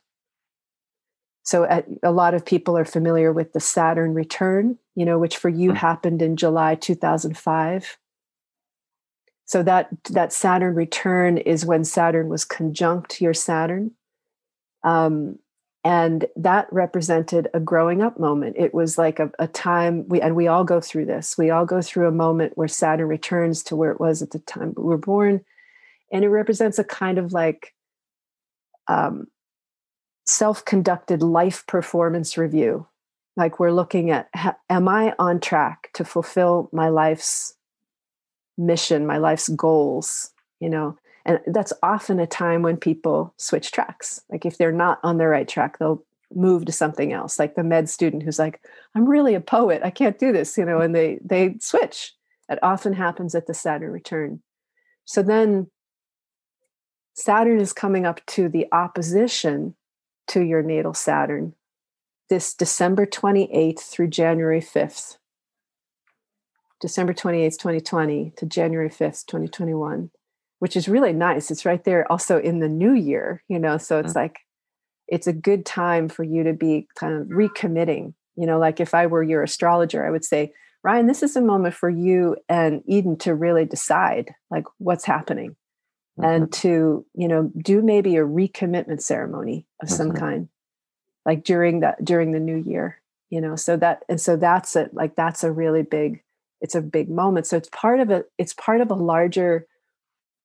so 1.45 1.63
at, 1.63 1.85
a 2.03 2.11
lot 2.11 2.33
of 2.33 2.45
people 2.45 2.77
are 2.77 2.85
familiar 2.85 3.31
with 3.31 3.53
the 3.53 3.59
saturn 3.59 4.13
return 4.13 4.77
you 4.95 5.05
know 5.05 5.17
which 5.17 5.37
for 5.37 5.49
you 5.49 5.69
mm-hmm. 5.69 5.77
happened 5.77 6.21
in 6.21 6.35
july 6.35 6.75
2005 6.75 7.97
so 9.45 9.61
that 9.61 9.89
that 10.09 10.33
saturn 10.33 10.73
return 10.73 11.37
is 11.37 11.65
when 11.65 11.83
saturn 11.83 12.29
was 12.29 12.43
conjunct 12.43 13.21
your 13.21 13.33
saturn. 13.33 13.91
Um, 14.83 15.39
and 15.83 16.25
that 16.35 16.67
represented 16.71 17.47
a 17.53 17.59
growing 17.59 18.01
up 18.01 18.19
moment. 18.19 18.55
It 18.57 18.73
was 18.73 18.97
like 18.97 19.19
a, 19.19 19.31
a, 19.37 19.47
time 19.47 20.07
we 20.07 20.19
and 20.19 20.35
we 20.35 20.47
all 20.47 20.63
go 20.63 20.81
through 20.81 21.05
this. 21.05 21.37
We 21.37 21.51
all 21.51 21.65
go 21.65 21.79
through 21.79 22.07
a 22.07 22.11
moment 22.11 22.53
where 22.55 22.67
saturn 22.67 23.07
returns 23.07 23.61
to 23.63 23.75
where 23.75 23.91
it 23.91 23.99
was 23.99 24.23
at 24.23 24.31
the 24.31 24.39
time 24.39 24.73
we 24.75 24.83
were 24.83 24.97
born. 24.97 25.41
And 26.11 26.25
it 26.25 26.29
represents 26.29 26.79
a 26.79 26.83
kind 26.83 27.19
of 27.19 27.33
like 27.33 27.75
um, 28.87 29.27
self-conducted 30.25 31.21
life 31.21 31.65
performance 31.67 32.37
review. 32.37 32.87
Like 33.37 33.59
we're 33.59 33.71
looking 33.71 34.11
at 34.11 34.29
am 34.69 34.87
i 34.87 35.13
on 35.19 35.39
track 35.39 35.89
to 35.93 36.05
fulfill 36.05 36.69
my 36.71 36.89
life's 36.89 37.55
mission 38.57 39.05
my 39.05 39.17
life's 39.17 39.49
goals 39.49 40.31
you 40.61 40.69
know? 40.69 40.97
And 41.25 41.39
that's 41.47 41.73
often 41.83 42.19
a 42.19 42.27
time 42.27 42.61
when 42.61 42.77
people 42.77 43.33
switch 43.37 43.71
tracks. 43.71 44.21
Like 44.29 44.45
if 44.45 44.57
they're 44.57 44.71
not 44.71 44.99
on 45.03 45.17
the 45.17 45.27
right 45.27 45.47
track 45.47 45.77
they'll 45.79 46.03
move 46.33 46.65
to 46.65 46.71
something 46.71 47.13
else. 47.13 47.37
Like 47.37 47.55
the 47.55 47.63
med 47.63 47.89
student 47.89 48.23
who's 48.23 48.39
like 48.39 48.61
i'm 48.95 49.07
really 49.07 49.35
a 49.35 49.41
poet. 49.41 49.81
I 49.83 49.89
can't 49.89 50.17
do 50.17 50.31
this 50.31 50.57
you 50.57 50.65
know 50.65 50.79
and 50.79 50.95
they 50.95 51.19
they 51.23 51.57
switch. 51.59 52.13
That 52.47 52.59
often 52.63 52.93
happens 52.93 53.35
at 53.35 53.47
the 53.47 53.53
saturn 53.53 53.91
return. 53.91 54.41
So 55.03 55.21
then 55.21 55.69
saturn 57.15 57.59
is 57.59 57.73
coming 57.73 58.05
up 58.05 58.25
to 58.27 58.47
the 58.47 58.67
opposition 58.71 59.75
to 60.27 60.41
your 60.41 60.61
natal 60.61 60.93
saturn 60.93 61.53
this 62.29 62.53
december 62.53 63.05
28th 63.05 63.81
through 63.81 64.07
january 64.07 64.61
5th 64.61 65.17
december 66.81 67.13
28th 67.13 67.57
2020 67.57 68.33
to 68.37 68.45
january 68.45 68.89
5th 68.89 69.25
2021 69.25 70.09
which 70.59 70.75
is 70.75 70.87
really 70.87 71.13
nice. 71.13 71.51
It's 71.51 71.65
right 71.65 71.83
there 71.83 72.09
also 72.11 72.39
in 72.39 72.59
the 72.59 72.69
new 72.69 72.93
year, 72.93 73.43
you 73.47 73.59
know, 73.59 73.77
so 73.77 73.99
it's 73.99 74.09
mm-hmm. 74.09 74.19
like 74.19 74.39
it's 75.07 75.27
a 75.27 75.33
good 75.33 75.65
time 75.65 76.09
for 76.09 76.23
you 76.23 76.43
to 76.43 76.53
be 76.53 76.87
kind 76.95 77.13
of 77.13 77.27
recommitting. 77.27 78.13
You 78.35 78.47
know, 78.47 78.57
like 78.57 78.79
if 78.79 78.93
I 78.93 79.05
were 79.05 79.23
your 79.23 79.43
astrologer, 79.43 80.05
I 80.05 80.09
would 80.09 80.25
say, 80.25 80.53
Ryan, 80.83 81.07
this 81.07 81.23
is 81.23 81.35
a 81.35 81.41
moment 81.41 81.75
for 81.75 81.89
you 81.89 82.37
and 82.49 82.81
Eden 82.87 83.17
to 83.19 83.35
really 83.35 83.65
decide 83.65 84.33
like 84.49 84.65
what's 84.77 85.05
happening 85.05 85.55
mm-hmm. 86.19 86.29
and 86.29 86.53
to, 86.53 87.05
you 87.13 87.27
know, 87.27 87.51
do 87.57 87.81
maybe 87.81 88.15
a 88.15 88.25
recommitment 88.25 89.01
ceremony 89.01 89.65
of 89.81 89.87
mm-hmm. 89.87 89.97
some 89.97 90.11
kind, 90.13 90.49
like 91.25 91.43
during 91.43 91.81
that 91.81 92.03
during 92.03 92.31
the 92.31 92.39
new 92.39 92.57
year, 92.57 93.01
you 93.29 93.41
know. 93.41 93.55
So 93.55 93.77
that 93.77 94.03
and 94.09 94.19
so 94.19 94.35
that's 94.35 94.75
it, 94.75 94.93
like 94.93 95.15
that's 95.15 95.43
a 95.43 95.51
really 95.51 95.83
big, 95.83 96.23
it's 96.61 96.75
a 96.75 96.81
big 96.81 97.09
moment. 97.09 97.47
So 97.47 97.57
it's 97.57 97.69
part 97.69 97.99
of 97.99 98.09
a 98.09 98.25
it's 98.37 98.53
part 98.53 98.81
of 98.81 98.91
a 98.91 98.95
larger 98.95 99.67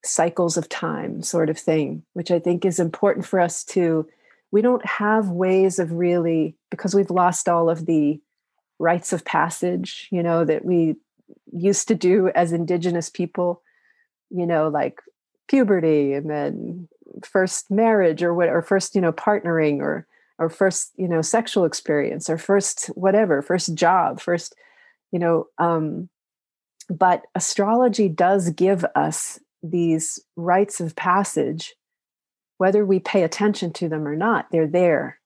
cycles 0.05 0.57
of 0.57 0.69
time 0.69 1.23
sort 1.23 1.51
of 1.51 1.59
thing, 1.59 2.05
which 2.15 2.31
I 2.31 2.39
think 2.39 2.65
is 2.65 2.81
important 2.81 3.27
for 3.27 3.41
us 3.41 3.65
to. 3.65 4.09
We 4.53 4.63
don't 4.63 4.85
have 4.85 5.29
ways 5.29 5.79
of 5.79 5.93
really, 5.93 6.57
because 6.73 6.93
we've 6.93 7.11
lost 7.11 7.49
all 7.49 7.71
of 7.71 7.87
the 7.87 8.21
rites 8.81 9.13
of 9.13 9.25
passage, 9.25 10.09
you 10.11 10.25
know, 10.25 10.45
that 10.45 10.65
we 10.65 10.97
used 11.53 11.87
to 11.87 11.95
do 11.95 12.31
as 12.35 12.53
Indigenous 12.53 13.11
people, 13.11 13.63
you 14.29 14.47
know, 14.47 14.67
like 14.69 15.01
puberty 15.51 16.13
and 16.13 16.31
then 16.31 16.89
first 17.25 17.71
marriage 17.71 18.23
or 18.23 18.33
what, 18.33 18.49
or 18.49 18.63
first, 18.63 18.95
you 18.95 19.01
know, 19.01 19.13
partnering 19.13 19.81
or, 19.81 20.07
or 20.39 20.49
first, 20.49 20.93
you 20.97 21.09
know, 21.09 21.21
sexual 21.21 21.65
experience 21.65 22.31
or 22.31 22.39
first 22.39 22.87
whatever, 22.95 23.43
first 23.43 23.75
job, 23.75 24.21
first, 24.21 24.55
you 25.11 25.19
know, 25.19 25.47
um, 25.59 26.09
but 26.89 27.25
astrology 27.35 28.09
does 28.09 28.51
give 28.51 28.85
us 28.95 29.41
these 29.63 30.21
rites 30.37 30.81
of 30.81 30.97
passage 30.97 31.75
whether 32.59 32.85
we 32.85 32.99
pay 32.99 33.23
attention 33.23 33.73
to 33.73 33.89
them 33.89 34.07
or 34.07 34.15
not 34.15 34.47
they're 34.51 34.67
there. 34.67 35.19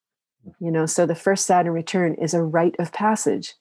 You 0.60 0.70
know 0.70 0.86
so 0.86 1.04
the 1.04 1.14
first 1.14 1.46
saturn 1.46 1.72
return 1.72 2.14
is 2.14 2.34
a 2.34 2.42
rite 2.42 2.76
of 2.78 2.92
passage. 2.92 3.54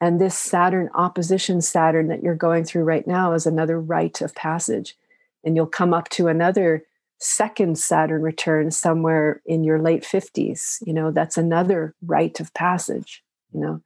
And 0.00 0.18
this 0.18 0.36
saturn 0.36 0.88
opposition 0.94 1.60
saturn 1.60 2.08
that 2.08 2.22
you're 2.22 2.34
going 2.34 2.64
through 2.64 2.84
right 2.84 3.06
now 3.06 3.32
is 3.32 3.46
another 3.46 3.80
rite 3.80 4.20
of 4.20 4.34
passage 4.34 4.96
and 5.44 5.56
you'll 5.56 5.66
come 5.66 5.94
up 5.94 6.08
to 6.10 6.28
another 6.28 6.84
second 7.18 7.78
saturn 7.78 8.22
return 8.22 8.70
somewhere 8.70 9.42
in 9.44 9.62
your 9.62 9.80
late 9.80 10.02
50s 10.02 10.78
you 10.86 10.92
know 10.92 11.10
that's 11.10 11.36
another 11.36 11.94
rite 12.06 12.40
of 12.40 12.52
passage 12.54 13.22
you 13.52 13.60
know 13.60 13.82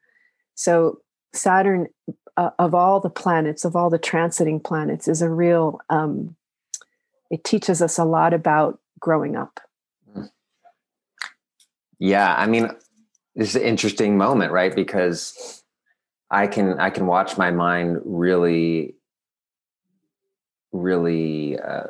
so 0.54 1.00
saturn 1.32 1.88
uh, 2.36 2.50
of 2.58 2.74
all 2.74 3.00
the 3.00 3.10
planets, 3.10 3.64
of 3.64 3.76
all 3.76 3.90
the 3.90 3.98
transiting 3.98 4.62
planets, 4.62 5.08
is 5.08 5.22
a 5.22 5.30
real. 5.30 5.80
Um, 5.88 6.36
it 7.30 7.44
teaches 7.44 7.80
us 7.80 7.98
a 7.98 8.04
lot 8.04 8.34
about 8.34 8.80
growing 8.98 9.36
up. 9.36 9.60
Mm. 10.16 10.30
Yeah, 11.98 12.34
I 12.34 12.46
mean, 12.46 12.70
this 13.34 13.50
is 13.50 13.56
an 13.56 13.62
interesting 13.62 14.16
moment, 14.16 14.52
right? 14.52 14.74
Because 14.74 15.62
I 16.30 16.46
can 16.46 16.80
I 16.80 16.90
can 16.90 17.06
watch 17.06 17.38
my 17.38 17.50
mind 17.50 18.00
really, 18.04 18.96
really 20.74 21.58
uh, 21.58 21.86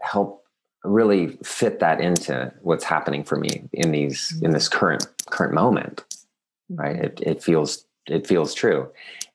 help 0.00 0.44
really 0.84 1.36
fit 1.42 1.80
that 1.80 2.00
into 2.00 2.52
what's 2.62 2.84
happening 2.84 3.24
for 3.24 3.36
me 3.36 3.68
in 3.72 3.90
these 3.92 4.38
in 4.42 4.52
this 4.52 4.68
current 4.68 5.06
current 5.30 5.52
moment 5.52 6.04
right 6.70 6.96
mm-hmm. 6.96 7.04
it, 7.04 7.20
it 7.20 7.42
feels 7.42 7.86
it 8.06 8.26
feels 8.26 8.54
true 8.54 8.88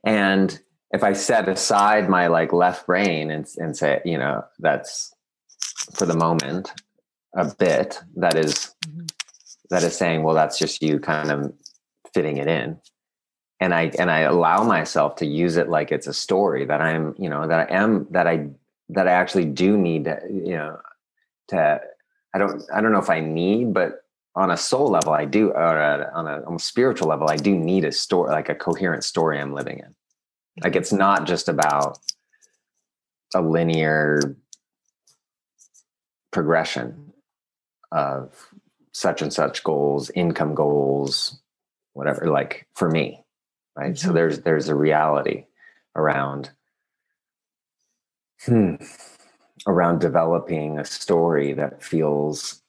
and 0.04 0.62
if 0.92 1.04
I 1.04 1.14
set 1.14 1.48
aside 1.48 2.10
my 2.10 2.28
like 2.28 2.52
left 2.54 2.86
brain 2.86 3.32
and, 3.32 3.48
and 3.58 3.76
say, 3.76 4.02
you 4.04 4.18
know, 4.18 4.44
that's 4.60 5.14
for 5.94 6.06
the 6.06 6.16
moment 6.16 6.72
a 7.36 7.46
bit 7.46 8.00
that 8.18 8.36
is, 8.36 8.76
mm-hmm. 8.86 9.06
that 9.70 9.84
is 9.84 9.96
saying, 9.96 10.24
well, 10.24 10.36
that's 10.36 10.60
just 10.60 10.82
you 10.82 11.00
kind 11.00 11.32
of 11.32 11.54
fitting 12.14 12.38
it 12.38 12.48
in. 12.48 12.78
And 13.60 13.74
I, 13.74 13.92
and 14.00 14.10
I 14.10 14.22
allow 14.22 14.64
myself 14.64 15.18
to 15.18 15.26
use 15.26 15.56
it 15.56 15.70
like 15.70 15.92
it's 15.92 16.08
a 16.08 16.14
story 16.14 16.66
that 16.66 16.82
I'm, 16.82 17.16
you 17.18 17.30
know, 17.30 17.48
that 17.48 17.72
I 17.72 17.76
am, 17.76 18.08
that 18.10 18.28
I, 18.28 18.48
that 18.92 19.08
I 19.08 19.12
actually 19.12 19.46
do 19.46 19.78
need 19.78 20.06
to, 20.06 20.20
you 20.30 20.58
know, 20.58 20.80
to, 21.50 21.82
I 22.34 22.38
don't, 22.38 22.64
I 22.74 22.82
don't 22.82 22.92
know 22.92 23.00
if 23.00 23.10
I 23.10 23.20
need, 23.20 23.74
but 23.74 24.04
on 24.36 24.52
a 24.52 24.58
soul 24.58 24.90
level, 24.90 25.14
I 25.14 25.26
do, 25.26 25.50
or 25.50 25.82
on 26.14 26.28
a, 26.28 26.44
on 26.46 26.56
a 26.56 26.60
spiritual 26.60 27.10
level, 27.10 27.30
I 27.30 27.36
do 27.36 27.56
need 27.56 27.84
a 27.84 27.92
story, 27.92 28.32
like 28.32 28.50
a 28.50 28.56
coherent 28.56 29.04
story 29.04 29.40
I'm 29.40 29.54
living 29.54 29.80
in. 29.80 29.96
Like 30.64 30.76
it's 30.76 30.94
not 30.94 31.26
just 31.26 31.50
about 31.50 31.98
a 33.34 33.42
linear 33.42 34.36
progression 36.32 37.14
of 37.92 38.50
such 38.92 39.22
and 39.22 39.34
such 39.34 39.64
goals, 39.64 40.10
income 40.12 40.56
goals, 40.56 41.40
whatever, 41.94 42.28
like 42.28 42.68
for 42.74 42.90
me. 42.90 43.24
Right. 43.76 43.94
Mm-hmm. 43.94 44.08
So 44.08 44.14
there's 44.14 44.40
there's 44.40 44.68
a 44.68 44.76
reality 44.76 45.46
around 45.96 46.52
hmm, 48.46 48.76
around 49.68 50.00
developing 50.00 50.80
a 50.80 50.86
story 50.86 51.54
that 51.54 51.84
feels 51.84 52.62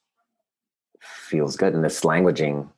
feels 1.01 1.55
good 1.55 1.73
and 1.73 1.83
this 1.83 2.01
languaging 2.01 2.69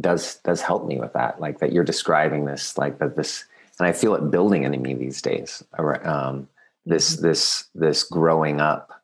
does 0.00 0.36
does 0.36 0.60
help 0.60 0.86
me 0.86 0.98
with 0.98 1.12
that 1.12 1.40
like 1.40 1.58
that 1.58 1.72
you're 1.72 1.84
describing 1.84 2.44
this 2.44 2.76
like 2.76 2.98
that 2.98 3.16
this 3.16 3.44
and 3.78 3.86
i 3.86 3.92
feel 3.92 4.14
it 4.14 4.30
building 4.30 4.64
in 4.64 4.82
me 4.82 4.94
these 4.94 5.22
days 5.22 5.62
um, 5.78 6.48
this 6.84 7.14
mm-hmm. 7.14 7.26
this 7.26 7.64
this 7.74 8.02
growing 8.02 8.60
up 8.60 9.02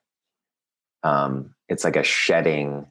um, 1.02 1.54
it's 1.68 1.84
like 1.84 1.96
a 1.96 2.02
shedding 2.02 2.86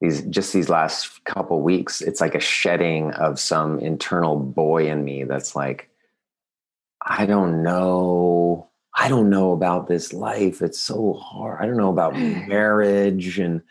these 0.00 0.22
just 0.22 0.52
these 0.52 0.68
last 0.68 1.22
couple 1.24 1.60
weeks 1.60 2.00
it's 2.00 2.20
like 2.20 2.34
a 2.34 2.40
shedding 2.40 3.12
of 3.12 3.38
some 3.38 3.78
internal 3.80 4.36
boy 4.36 4.88
in 4.88 5.04
me 5.04 5.24
that's 5.24 5.54
like 5.54 5.90
i 7.04 7.26
don't 7.26 7.62
know 7.62 8.69
i 9.00 9.08
don't 9.08 9.30
know 9.30 9.52
about 9.52 9.88
this 9.88 10.12
life 10.12 10.62
it's 10.62 10.80
so 10.80 11.14
hard 11.14 11.60
i 11.60 11.66
don't 11.66 11.76
know 11.76 11.90
about 11.90 12.16
marriage 12.48 13.38
and 13.38 13.62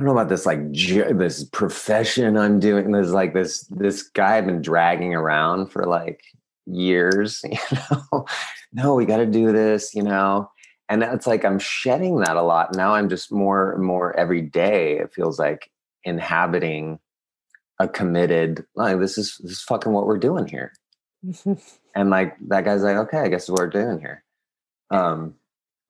I 0.00 0.02
don't 0.02 0.14
know 0.14 0.18
about 0.18 0.30
this 0.30 0.46
like 0.46 0.72
this 0.72 1.44
profession 1.44 2.38
I'm 2.38 2.58
doing. 2.58 2.90
There's 2.90 3.12
like 3.12 3.34
this 3.34 3.64
this 3.64 4.02
guy 4.02 4.38
I've 4.38 4.46
been 4.46 4.62
dragging 4.62 5.14
around 5.14 5.66
for 5.66 5.84
like 5.84 6.22
years. 6.64 7.42
You 7.50 7.58
know, 8.12 8.26
no, 8.72 8.94
we 8.94 9.04
got 9.04 9.18
to 9.18 9.26
do 9.26 9.52
this. 9.52 9.94
You 9.94 10.02
know, 10.02 10.50
and 10.88 11.02
it's 11.02 11.26
like 11.26 11.44
I'm 11.44 11.58
shedding 11.58 12.20
that 12.20 12.36
a 12.36 12.42
lot 12.42 12.74
now. 12.74 12.94
I'm 12.94 13.10
just 13.10 13.30
more 13.30 13.72
and 13.74 13.84
more 13.84 14.16
every 14.16 14.40
day. 14.40 14.98
It 14.98 15.12
feels 15.12 15.38
like 15.38 15.70
inhabiting 16.04 16.98
a 17.78 17.86
committed 17.86 18.64
like 18.74 18.98
this 19.00 19.18
is 19.18 19.36
this 19.42 19.52
is 19.52 19.62
fucking 19.62 19.92
what 19.92 20.06
we're 20.06 20.16
doing 20.16 20.46
here. 20.46 20.72
and 21.94 22.08
like 22.08 22.36
that 22.48 22.64
guy's 22.64 22.82
like, 22.82 22.96
okay, 22.96 23.18
I 23.18 23.28
guess 23.28 23.50
what 23.50 23.58
we're 23.58 23.66
doing 23.68 24.00
here. 24.00 24.24
Um, 24.90 25.34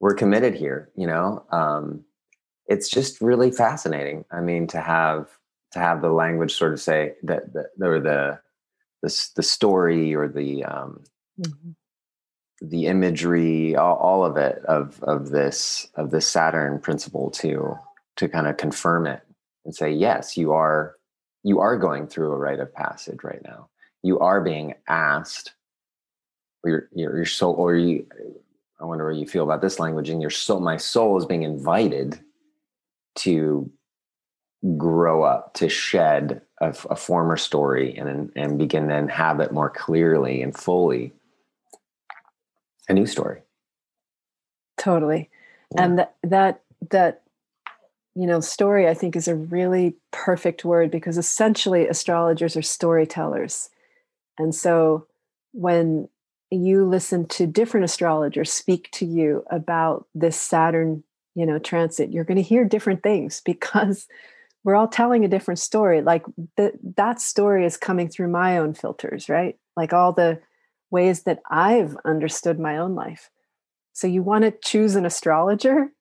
we're 0.00 0.14
committed 0.14 0.54
here. 0.54 0.90
You 0.96 1.06
know. 1.06 1.44
Um, 1.50 2.04
it's 2.70 2.88
just 2.88 3.20
really 3.20 3.50
fascinating. 3.50 4.24
I 4.30 4.40
mean, 4.40 4.68
to 4.68 4.80
have 4.80 5.26
to 5.72 5.80
have 5.80 6.00
the 6.00 6.10
language 6.10 6.54
sort 6.54 6.72
of 6.72 6.80
say 6.80 7.14
that, 7.24 7.52
that 7.52 7.66
or 7.82 8.00
the 8.00 8.38
the 9.02 9.30
the 9.36 9.42
story 9.42 10.14
or 10.14 10.28
the 10.28 10.64
um, 10.64 11.02
mm-hmm. 11.40 11.70
the 12.60 12.86
imagery, 12.86 13.74
all, 13.74 13.96
all, 13.96 14.24
of 14.24 14.36
it 14.36 14.64
of 14.66 15.02
of 15.02 15.30
this 15.30 15.88
of 15.96 16.12
this 16.12 16.28
Saturn 16.28 16.78
principle 16.78 17.30
to 17.32 17.76
to 18.16 18.28
kind 18.28 18.46
of 18.46 18.56
confirm 18.56 19.06
it 19.06 19.22
and 19.64 19.74
say, 19.74 19.90
yes, 19.90 20.36
you 20.36 20.52
are 20.52 20.96
you 21.42 21.60
are 21.60 21.76
going 21.76 22.06
through 22.06 22.32
a 22.32 22.36
rite 22.36 22.60
of 22.60 22.72
passage 22.72 23.24
right 23.24 23.42
now. 23.42 23.68
You 24.02 24.20
are 24.20 24.40
being 24.40 24.74
asked, 24.88 25.54
or 26.62 26.70
your 26.70 26.88
your, 26.94 27.16
your 27.16 27.26
soul, 27.26 27.54
or 27.54 27.74
you. 27.74 28.06
I 28.80 28.84
wonder 28.84 29.06
what 29.06 29.16
you 29.16 29.26
feel 29.26 29.44
about 29.44 29.60
this 29.60 29.78
language. 29.78 30.08
And 30.08 30.20
your 30.20 30.30
soul, 30.30 30.60
my 30.60 30.76
soul 30.76 31.18
is 31.18 31.26
being 31.26 31.42
invited 31.42 32.20
to 33.16 33.70
grow 34.76 35.22
up, 35.22 35.54
to 35.54 35.68
shed 35.68 36.42
a, 36.60 36.68
a 36.88 36.96
former 36.96 37.36
story, 37.36 37.96
and 37.96 38.32
and 38.36 38.58
begin 38.58 38.88
to 38.88 38.96
inhabit 38.96 39.52
more 39.52 39.70
clearly 39.70 40.42
and 40.42 40.56
fully 40.56 41.12
a 42.88 42.92
new 42.92 43.06
story. 43.06 43.42
Totally, 44.78 45.28
yeah. 45.74 45.84
and 45.84 45.98
that 45.98 46.16
that 46.22 46.62
that 46.90 47.22
you 48.14 48.26
know, 48.26 48.40
story, 48.40 48.88
I 48.88 48.94
think, 48.94 49.14
is 49.14 49.28
a 49.28 49.34
really 49.34 49.94
perfect 50.10 50.64
word 50.64 50.90
because 50.90 51.16
essentially 51.16 51.86
astrologers 51.86 52.56
are 52.56 52.62
storytellers. 52.62 53.70
And 54.36 54.54
so 54.54 55.06
when 55.52 56.08
you 56.50 56.84
listen 56.84 57.26
to 57.28 57.46
different 57.46 57.84
astrologers 57.84 58.52
speak 58.52 58.90
to 58.92 59.06
you 59.06 59.44
about 59.50 60.06
this 60.14 60.36
Saturn, 60.36 61.04
you 61.34 61.46
know, 61.46 61.58
transit, 61.58 62.10
you're 62.10 62.24
going 62.24 62.36
to 62.36 62.42
hear 62.42 62.64
different 62.64 63.02
things 63.02 63.40
because 63.44 64.06
we're 64.64 64.76
all 64.76 64.88
telling 64.88 65.24
a 65.24 65.28
different 65.28 65.58
story. 65.58 66.02
Like 66.02 66.24
the, 66.56 66.72
that 66.96 67.20
story 67.20 67.64
is 67.64 67.76
coming 67.76 68.08
through 68.08 68.28
my 68.28 68.58
own 68.58 68.74
filters, 68.74 69.28
right? 69.28 69.56
Like 69.76 69.92
all 69.92 70.12
the 70.12 70.40
ways 70.90 71.22
that 71.22 71.40
I've 71.48 71.96
understood 72.04 72.58
my 72.58 72.76
own 72.76 72.94
life. 72.94 73.30
So 73.92 74.06
you 74.06 74.22
want 74.22 74.44
to 74.44 74.50
choose 74.50 74.96
an 74.96 75.06
astrologer 75.06 75.92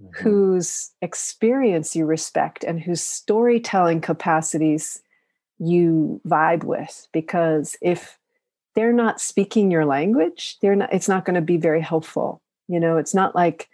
mm-hmm. 0.00 0.22
whose 0.22 0.90
experience 1.00 1.96
you 1.96 2.06
respect 2.06 2.64
and 2.64 2.80
whose 2.80 3.02
storytelling 3.02 4.02
capacities 4.02 5.02
you 5.58 6.20
vibe 6.26 6.64
with 6.64 7.08
because 7.12 7.76
if 7.82 8.18
they're 8.74 8.92
not 8.92 9.20
speaking 9.20 9.70
your 9.70 9.84
language. 9.84 10.56
They're 10.62 10.76
not 10.76 10.92
it's 10.92 11.08
not 11.08 11.24
going 11.24 11.34
to 11.34 11.40
be 11.40 11.56
very 11.56 11.80
helpful 11.80 12.42
you 12.70 12.78
know? 12.78 12.96
It's 12.96 13.14
not 13.14 13.34
like 13.34 13.68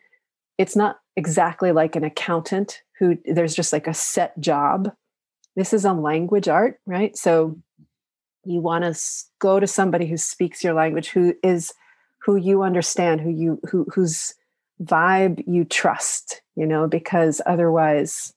it's 0.59 0.75
not 0.75 0.99
exactly 1.17 1.71
like 1.71 1.95
an 1.95 2.05
accountant 2.05 2.81
who 2.99 3.19
there's 3.27 3.55
just 3.55 3.73
like 3.73 3.87
a 3.87 3.95
set 3.95 4.39
job. 4.41 4.91
This 5.55 5.73
is 5.73 5.85
a 5.85 5.93
language 5.93 6.49
art 6.49 6.81
right? 6.87 7.17
So 7.17 7.59
you 8.45 8.61
want 8.61 8.85
to 8.85 8.99
go 9.39 9.61
to 9.61 9.67
somebody 9.67 10.07
who 10.07 10.17
speaks 10.17 10.65
your 10.65 10.73
language 10.73 11.11
who 11.11 11.35
is 11.43 11.75
who 12.23 12.37
you 12.37 12.63
understand 12.63 13.21
who 13.21 13.31
you 13.31 13.61
who 13.71 13.87
who's 13.95 14.35
vibe 14.83 15.45
you 15.47 15.65
trust, 15.65 16.41
you 16.55 16.67
know, 16.67 16.89
because 16.89 17.41
otherwise 17.45 18.33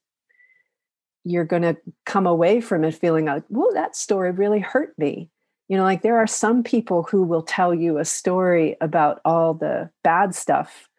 you're 1.24 1.45
going 1.45 1.62
to 1.62 1.78
come 2.06 2.28
away 2.28 2.60
from 2.60 2.84
it 2.84 2.95
feeling 2.95 3.26
like, 3.26 3.43
well, 3.50 3.72
that 3.74 3.95
story 3.95 4.32
really 4.32 4.60
hurt 4.60 4.93
me. 4.98 5.30
You 5.70 5.78
know, 5.78 5.84
like 5.84 6.02
there 6.02 6.18
are 6.18 6.28
some 6.28 6.64
people 6.64 7.04
who 7.04 7.24
will 7.24 7.44
tell 7.44 7.74
you 7.74 7.98
a 7.98 8.06
story 8.06 8.76
about 8.82 9.22
all 9.24 9.54
the 9.54 9.90
bad 10.04 10.36
stuff 10.36 10.90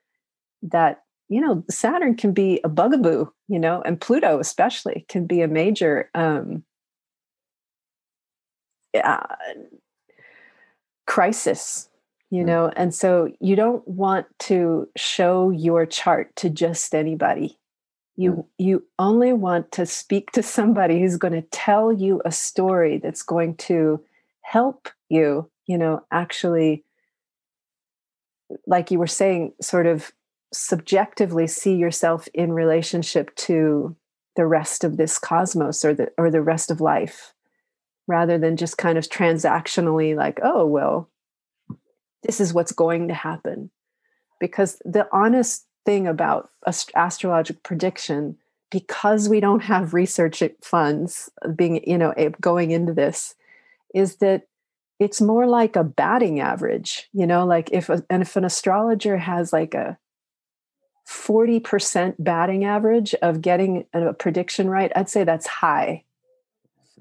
that, 0.62 1.02
you 1.28 1.40
know, 1.40 1.64
Saturn 1.68 2.16
can 2.16 2.32
be 2.32 2.60
a 2.64 2.68
bugaboo, 2.68 3.30
you 3.48 3.58
know, 3.58 3.82
and 3.82 4.00
Pluto 4.00 4.38
especially 4.38 5.04
can 5.08 5.26
be 5.26 5.42
a 5.42 5.48
major 5.48 6.08
um, 6.14 6.64
uh, 8.94 9.26
crisis 11.06 11.88
you 12.30 12.44
mm. 12.44 12.46
know 12.46 12.72
and 12.76 12.94
so 12.94 13.28
you 13.40 13.56
don't 13.56 13.86
want 13.86 14.26
to 14.38 14.88
show 14.96 15.50
your 15.50 15.84
chart 15.84 16.34
to 16.36 16.48
just 16.48 16.94
anybody 16.94 17.58
you 18.16 18.32
mm. 18.32 18.46
you 18.58 18.84
only 18.98 19.32
want 19.32 19.70
to 19.72 19.84
speak 19.84 20.30
to 20.30 20.42
somebody 20.42 21.00
who's 21.00 21.16
going 21.16 21.32
to 21.32 21.42
tell 21.50 21.92
you 21.92 22.22
a 22.24 22.30
story 22.30 22.98
that's 22.98 23.22
going 23.22 23.56
to 23.56 24.00
help 24.50 24.88
you 25.08 25.50
you 25.66 25.78
know 25.78 26.00
actually 26.10 26.84
like 28.66 28.90
you 28.90 28.98
were 28.98 29.06
saying 29.06 29.52
sort 29.60 29.86
of 29.86 30.10
subjectively 30.52 31.46
see 31.46 31.76
yourself 31.76 32.26
in 32.34 32.52
relationship 32.52 33.34
to 33.36 33.94
the 34.36 34.46
rest 34.46 34.82
of 34.82 34.96
this 34.96 35.18
cosmos 35.18 35.84
or 35.84 35.94
the 35.94 36.08
or 36.18 36.30
the 36.30 36.42
rest 36.42 36.70
of 36.70 36.80
life 36.80 37.34
rather 38.08 38.38
than 38.38 38.56
just 38.56 38.76
kind 38.76 38.98
of 38.98 39.04
transactionally 39.04 40.16
like 40.16 40.40
oh 40.42 40.66
well 40.66 41.08
this 42.22 42.40
is 42.40 42.52
what's 42.52 42.72
going 42.72 43.08
to 43.08 43.14
happen. 43.14 43.70
Because 44.38 44.80
the 44.84 45.08
honest 45.12 45.66
thing 45.84 46.06
about 46.06 46.50
ast- 46.66 46.92
astrological 46.94 47.60
prediction, 47.62 48.36
because 48.70 49.28
we 49.28 49.40
don't 49.40 49.64
have 49.64 49.94
research 49.94 50.42
funds 50.62 51.30
being, 51.56 51.82
you 51.88 51.98
know, 51.98 52.14
going 52.40 52.70
into 52.70 52.92
this, 52.92 53.34
is 53.94 54.16
that 54.16 54.46
it's 54.98 55.20
more 55.20 55.46
like 55.46 55.76
a 55.76 55.84
batting 55.84 56.40
average, 56.40 57.08
you 57.12 57.26
know, 57.26 57.46
like 57.46 57.70
if 57.72 57.88
a, 57.88 58.04
and 58.10 58.22
if 58.22 58.36
an 58.36 58.44
astrologer 58.44 59.16
has 59.16 59.52
like 59.52 59.74
a 59.74 59.98
40% 61.08 62.16
batting 62.18 62.64
average 62.64 63.14
of 63.22 63.40
getting 63.40 63.86
a 63.94 64.12
prediction 64.12 64.68
right, 64.68 64.92
I'd 64.94 65.08
say 65.08 65.24
that's 65.24 65.46
high. 65.46 66.04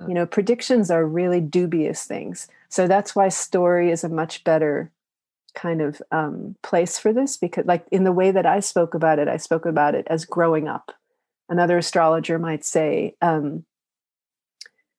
You 0.08 0.14
know, 0.14 0.26
predictions 0.26 0.90
are 0.90 1.06
really 1.06 1.42
dubious 1.42 2.06
things. 2.06 2.48
So 2.70 2.88
that's 2.88 3.18
why 3.18 3.28
story 3.28 3.92
is 3.92 4.06
a 4.06 4.10
much 4.10 4.46
better 4.46 4.92
kind 5.56 5.82
of 5.82 6.02
um, 6.12 6.56
place 6.64 6.98
for 6.98 7.12
this 7.12 7.38
because 7.38 7.66
like 7.66 7.86
in 7.92 8.04
the 8.04 8.12
way 8.12 8.32
that 8.32 8.46
i 8.46 8.60
spoke 8.60 8.94
about 8.94 9.20
it 9.20 9.28
i 9.28 9.36
spoke 9.36 9.66
about 9.66 9.96
it 9.96 10.06
as 10.08 10.24
growing 10.24 10.68
up 10.68 10.92
another 11.50 11.78
astrologer 11.78 12.38
might 12.38 12.64
say 12.64 13.16
um, 13.22 13.66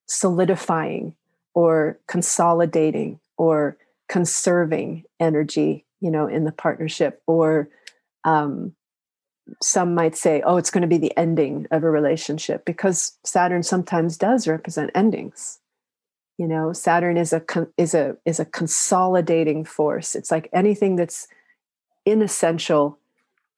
solidifying 0.07 1.15
or 1.53 1.99
consolidating 2.07 3.19
or 3.37 3.77
conserving 4.07 5.03
energy 5.19 5.85
you 6.01 6.11
know 6.11 6.27
in 6.27 6.43
the 6.43 6.51
partnership 6.51 7.21
or 7.27 7.69
um, 8.23 8.73
some 9.61 9.95
might 9.95 10.15
say 10.15 10.41
oh 10.45 10.57
it's 10.57 10.69
going 10.69 10.81
to 10.81 10.87
be 10.87 10.97
the 10.97 11.15
ending 11.17 11.67
of 11.71 11.83
a 11.83 11.89
relationship 11.89 12.65
because 12.65 13.17
saturn 13.23 13.63
sometimes 13.63 14.17
does 14.17 14.47
represent 14.47 14.91
endings. 14.93 15.59
You 16.37 16.47
know 16.47 16.73
saturn 16.73 17.17
is 17.17 17.33
a 17.33 17.43
is 17.77 17.93
a 17.93 18.17
is 18.25 18.39
a 18.39 18.45
consolidating 18.45 19.63
force. 19.63 20.15
It's 20.15 20.31
like 20.31 20.49
anything 20.53 20.95
that's 20.95 21.27
inessential 22.05 22.97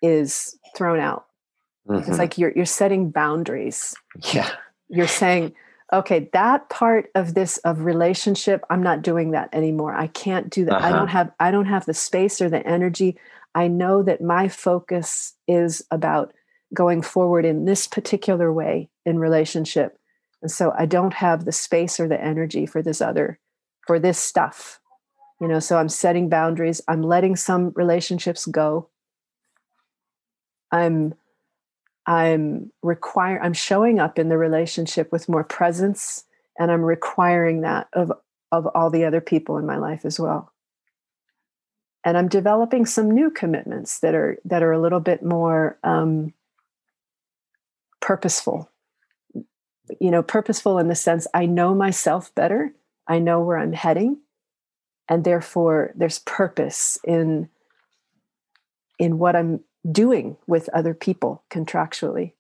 is 0.01 0.57
thrown 0.75 0.99
out. 0.99 1.25
Mm-hmm. 1.87 2.09
it's 2.09 2.19
like 2.19 2.37
you're 2.37 2.51
you're 2.55 2.65
setting 2.65 3.09
boundaries. 3.11 3.95
Yeah. 4.33 4.49
You're 4.89 5.07
saying 5.07 5.53
okay 5.93 6.29
that 6.33 6.69
part 6.69 7.09
of 7.15 7.33
this 7.33 7.57
of 7.59 7.81
relationship 7.81 8.63
i'm 8.69 8.83
not 8.83 9.01
doing 9.01 9.31
that 9.31 9.49
anymore 9.53 9.93
i 9.93 10.07
can't 10.07 10.49
do 10.49 10.65
that 10.65 10.75
uh-huh. 10.75 10.87
i 10.87 10.91
don't 10.91 11.07
have 11.07 11.31
i 11.39 11.51
don't 11.51 11.67
have 11.67 11.85
the 11.85 11.93
space 11.93 12.41
or 12.41 12.49
the 12.49 12.65
energy 12.67 13.17
i 13.55 13.67
know 13.67 14.03
that 14.03 14.21
my 14.21 14.47
focus 14.47 15.33
is 15.47 15.85
about 15.91 16.33
going 16.73 17.01
forward 17.01 17.45
in 17.45 17.65
this 17.65 17.87
particular 17.87 18.51
way 18.51 18.89
in 19.05 19.19
relationship 19.19 19.97
and 20.43 20.51
so 20.51 20.73
I 20.77 20.85
don't 20.85 21.13
have 21.13 21.45
the 21.45 21.53
space 21.53 22.01
or 22.01 22.07
the 22.09 22.21
energy 22.21 22.65
for 22.65 22.83
this 22.83 23.01
other, 23.01 23.39
for 23.87 23.97
this 23.97 24.19
stuff. 24.19 24.81
You 25.39 25.47
know, 25.47 25.59
so 25.59 25.77
I'm 25.77 25.89
setting 25.89 26.27
boundaries. 26.27 26.81
I'm 26.87 27.01
letting 27.01 27.37
some 27.37 27.71
relationships 27.75 28.45
go. 28.45 28.89
I'm 30.69 31.15
I'm 32.05 32.71
require 32.81 33.41
I'm 33.41 33.53
showing 33.53 33.99
up 33.99 34.19
in 34.19 34.29
the 34.29 34.37
relationship 34.37 35.11
with 35.11 35.29
more 35.29 35.43
presence 35.43 36.25
and 36.59 36.71
I'm 36.71 36.81
requiring 36.81 37.61
that 37.61 37.87
of 37.93 38.11
of 38.51 38.67
all 38.75 38.89
the 38.89 39.05
other 39.05 39.21
people 39.21 39.57
in 39.57 39.65
my 39.65 39.77
life 39.77 40.05
as 40.05 40.19
well. 40.19 40.51
And 42.05 42.17
I'm 42.17 42.27
developing 42.27 42.85
some 42.85 43.09
new 43.09 43.31
commitments 43.31 43.99
that 43.99 44.13
are 44.13 44.37
that 44.45 44.63
are 44.63 44.71
a 44.71 44.81
little 44.81 44.99
bit 44.99 45.23
more 45.23 45.77
um, 45.83 46.33
purposeful 48.01 48.69
you 49.99 50.11
know, 50.11 50.23
purposeful 50.23 50.79
in 50.79 50.87
the 50.87 50.95
sense 50.95 51.27
I 51.33 51.45
know 51.45 51.73
myself 51.73 52.33
better, 52.35 52.73
I 53.07 53.19
know 53.19 53.41
where 53.41 53.57
I'm 53.57 53.73
heading, 53.73 54.19
and 55.09 55.23
therefore 55.23 55.91
there's 55.95 56.19
purpose 56.19 56.97
in 57.03 57.49
in 58.99 59.17
what 59.17 59.35
I'm 59.35 59.61
doing 59.89 60.37
with 60.47 60.69
other 60.69 60.93
people 60.93 61.43
contractually. 61.49 62.33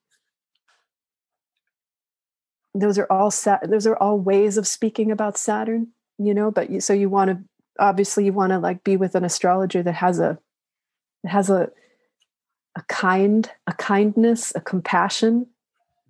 Those 2.73 2.97
are 2.97 3.07
all 3.09 3.31
sat- 3.31 3.69
those 3.69 3.85
are 3.85 3.97
all 3.97 4.19
ways 4.19 4.57
of 4.57 4.67
speaking 4.67 5.11
about 5.11 5.37
Saturn, 5.37 5.89
you 6.17 6.33
know, 6.33 6.49
but 6.49 6.69
you, 6.69 6.79
so 6.81 6.93
you 6.93 7.09
want 7.09 7.29
to 7.29 7.37
obviously 7.79 8.25
you 8.25 8.33
want 8.33 8.51
to 8.51 8.59
like 8.59 8.83
be 8.83 8.97
with 8.97 9.15
an 9.15 9.25
astrologer 9.25 9.83
that 9.83 9.95
has 9.95 10.19
a 10.19 10.39
that 11.23 11.29
has 11.29 11.49
a 11.49 11.69
a 12.75 12.81
kind 12.87 13.51
a 13.67 13.73
kindness, 13.73 14.53
a 14.55 14.61
compassion, 14.61 15.47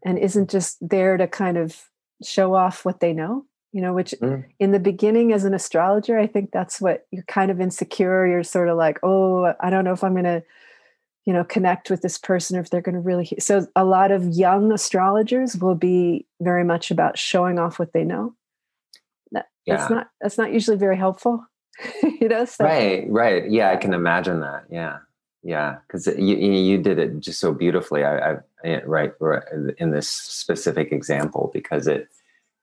and 0.05 0.17
isn't 0.17 0.49
just 0.49 0.77
there 0.87 1.17
to 1.17 1.27
kind 1.27 1.57
of 1.57 1.89
show 2.23 2.53
off 2.53 2.85
what 2.85 3.01
they 3.01 3.11
know 3.11 3.45
you 3.73 3.81
know 3.81 3.91
which 3.91 4.13
mm. 4.21 4.45
in 4.59 4.71
the 4.71 4.79
beginning 4.79 5.33
as 5.33 5.43
an 5.43 5.53
astrologer 5.53 6.17
i 6.17 6.25
think 6.25 6.51
that's 6.51 6.79
what 6.79 7.05
you're 7.11 7.23
kind 7.23 7.51
of 7.51 7.59
insecure 7.59 8.25
you're 8.25 8.43
sort 8.43 8.69
of 8.69 8.77
like 8.77 8.97
oh 9.03 9.53
i 9.59 9.69
don't 9.69 9.83
know 9.83 9.91
if 9.91 10.03
i'm 10.03 10.13
going 10.13 10.23
to 10.23 10.41
you 11.25 11.33
know 11.33 11.43
connect 11.43 11.89
with 11.89 12.01
this 12.01 12.17
person 12.17 12.57
or 12.57 12.59
if 12.59 12.69
they're 12.69 12.81
going 12.81 12.95
to 12.95 13.01
really 13.01 13.29
so 13.39 13.65
a 13.75 13.86
lot 13.86 14.12
of 14.12 14.27
young 14.27 14.71
astrologers 14.71 15.55
will 15.57 15.75
be 15.75 16.25
very 16.41 16.63
much 16.63 16.91
about 16.91 17.17
showing 17.17 17.59
off 17.59 17.79
what 17.79 17.93
they 17.93 18.03
know 18.03 18.36
that, 19.31 19.47
yeah. 19.65 19.77
that's 19.77 19.89
not 19.89 20.07
that's 20.21 20.38
not 20.38 20.51
usually 20.51 20.77
very 20.77 20.97
helpful 20.97 21.45
you 22.03 22.27
know 22.27 22.45
so. 22.45 22.63
right 22.63 23.05
right 23.09 23.49
yeah 23.49 23.71
i 23.71 23.75
can 23.75 23.93
imagine 23.93 24.41
that 24.41 24.63
yeah 24.69 24.97
yeah 25.43 25.77
because 25.88 26.07
you, 26.07 26.38
you 26.38 26.77
did 26.77 26.99
it 26.99 27.19
just 27.19 27.39
so 27.39 27.53
beautifully 27.53 28.03
I, 28.03 28.33
I 28.63 28.83
right 28.86 29.12
in 29.77 29.91
this 29.91 30.07
specific 30.07 30.91
example 30.91 31.51
because 31.53 31.88
it 31.88 32.07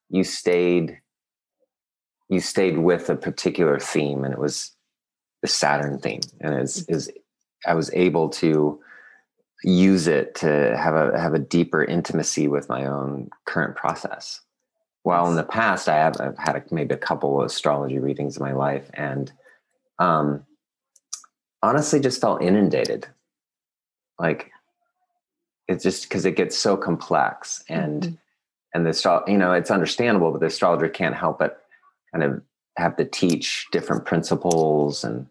you 0.08 0.24
stayed 0.24 0.98
you 2.28 2.40
stayed 2.40 2.78
with 2.78 3.10
a 3.10 3.16
particular 3.16 3.78
theme 3.78 4.24
and 4.24 4.32
it 4.32 4.40
was 4.40 4.70
the 5.42 5.48
saturn 5.48 5.98
theme 5.98 6.20
and 6.40 6.60
is 6.60 6.86
is 6.88 7.10
i 7.66 7.74
was 7.74 7.90
able 7.92 8.28
to 8.28 8.80
use 9.62 10.06
it 10.06 10.34
to 10.36 10.76
have 10.76 10.94
a 10.94 11.18
have 11.18 11.34
a 11.34 11.38
deeper 11.38 11.84
intimacy 11.84 12.48
with 12.48 12.68
my 12.68 12.86
own 12.86 13.28
current 13.44 13.76
process. 13.76 14.40
While 15.02 15.28
in 15.28 15.36
the 15.36 15.42
past 15.42 15.88
i 15.88 15.96
have 15.96 16.20
i've 16.20 16.38
had 16.38 16.56
a, 16.56 16.64
maybe 16.70 16.94
a 16.94 16.98
couple 16.98 17.40
of 17.40 17.46
astrology 17.46 17.98
readings 17.98 18.36
in 18.36 18.42
my 18.42 18.52
life 18.52 18.90
and 18.94 19.32
um 19.98 20.44
honestly 21.62 22.00
just 22.00 22.20
felt 22.20 22.42
inundated. 22.42 23.06
Like 24.18 24.50
it's 25.68 25.82
just 25.82 26.04
because 26.04 26.24
it 26.24 26.36
gets 26.36 26.56
so 26.56 26.76
complex 26.76 27.62
and 27.68 28.02
mm-hmm. 28.02 28.14
and 28.74 28.86
the 28.86 29.24
you 29.26 29.38
know 29.38 29.52
it's 29.52 29.70
understandable 29.70 30.30
but 30.32 30.40
the 30.40 30.46
astrologer 30.46 30.88
can't 30.88 31.14
help 31.14 31.38
but 31.38 31.62
kind 32.12 32.24
of 32.24 32.42
have 32.76 32.96
to 32.96 33.04
teach 33.04 33.66
different 33.72 34.04
principles 34.04 35.04
and 35.04 35.26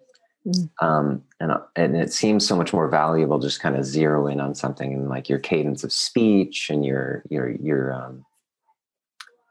mm. 0.50 0.70
um 0.82 1.24
and 1.40 1.52
and 1.76 1.96
it 1.96 2.12
seems 2.12 2.48
so 2.48 2.56
much 2.56 2.74
more 2.74 2.88
valuable 2.88 3.40
just 3.40 3.62
kind 3.62 3.76
of 3.76 3.86
zero 3.86 4.28
in 4.28 4.40
on 4.40 4.56
something 4.56 4.94
and 4.94 5.10
like 5.10 5.30
your 5.30 5.40
cadence 5.40 5.84
of 5.84 5.92
speech 5.92 6.70
and 6.70 6.86
your 6.86 7.24
your 7.30 7.50
your 7.50 7.94
um 7.94 8.26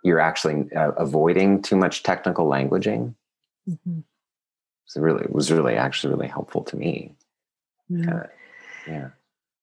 you're 0.04 0.20
actually 0.20 0.70
uh, 0.74 0.92
avoiding 0.92 1.60
too 1.60 1.76
much 1.76 2.02
technical 2.02 2.46
languaging 2.46 3.14
mm-hmm. 3.68 4.00
so 4.86 5.00
really 5.00 5.24
it 5.24 5.32
was 5.32 5.50
really 5.50 5.76
actually 5.76 6.12
really 6.12 6.28
helpful 6.28 6.62
to 6.62 6.76
me 6.76 7.14
yeah. 7.88 8.26
yeah 8.86 9.08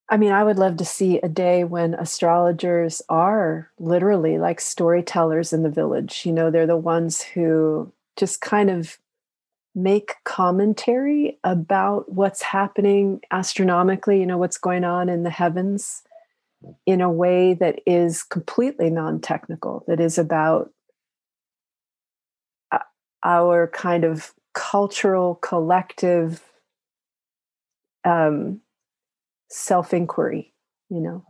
I 0.08 0.16
mean, 0.16 0.32
I 0.32 0.44
would 0.44 0.58
love 0.58 0.76
to 0.76 0.84
see 0.84 1.18
a 1.18 1.28
day 1.28 1.64
when 1.64 1.94
astrologers 1.94 3.02
are 3.08 3.70
literally 3.78 4.38
like 4.38 4.60
storytellers 4.60 5.52
in 5.52 5.62
the 5.62 5.70
village. 5.70 6.24
You 6.24 6.32
know, 6.32 6.50
they're 6.50 6.66
the 6.66 6.76
ones 6.76 7.22
who 7.22 7.92
just 8.16 8.40
kind 8.40 8.70
of 8.70 8.98
make 9.76 10.14
commentary 10.24 11.38
about 11.44 12.10
what's 12.10 12.40
happening 12.40 13.20
astronomically, 13.30 14.18
you 14.18 14.26
know, 14.26 14.38
what's 14.38 14.56
going 14.56 14.84
on 14.84 15.10
in 15.10 15.22
the 15.22 15.30
heavens 15.30 16.02
in 16.86 17.02
a 17.02 17.10
way 17.10 17.52
that 17.52 17.80
is 17.86 18.22
completely 18.22 18.88
non 18.88 19.20
technical, 19.20 19.84
that 19.86 20.00
is 20.00 20.16
about 20.16 20.70
uh, 22.72 22.78
our 23.22 23.68
kind 23.68 24.04
of 24.04 24.32
cultural, 24.54 25.34
collective 25.36 26.42
um, 28.04 28.62
self 29.50 29.92
inquiry, 29.92 30.54
you 30.88 31.00
know, 31.00 31.22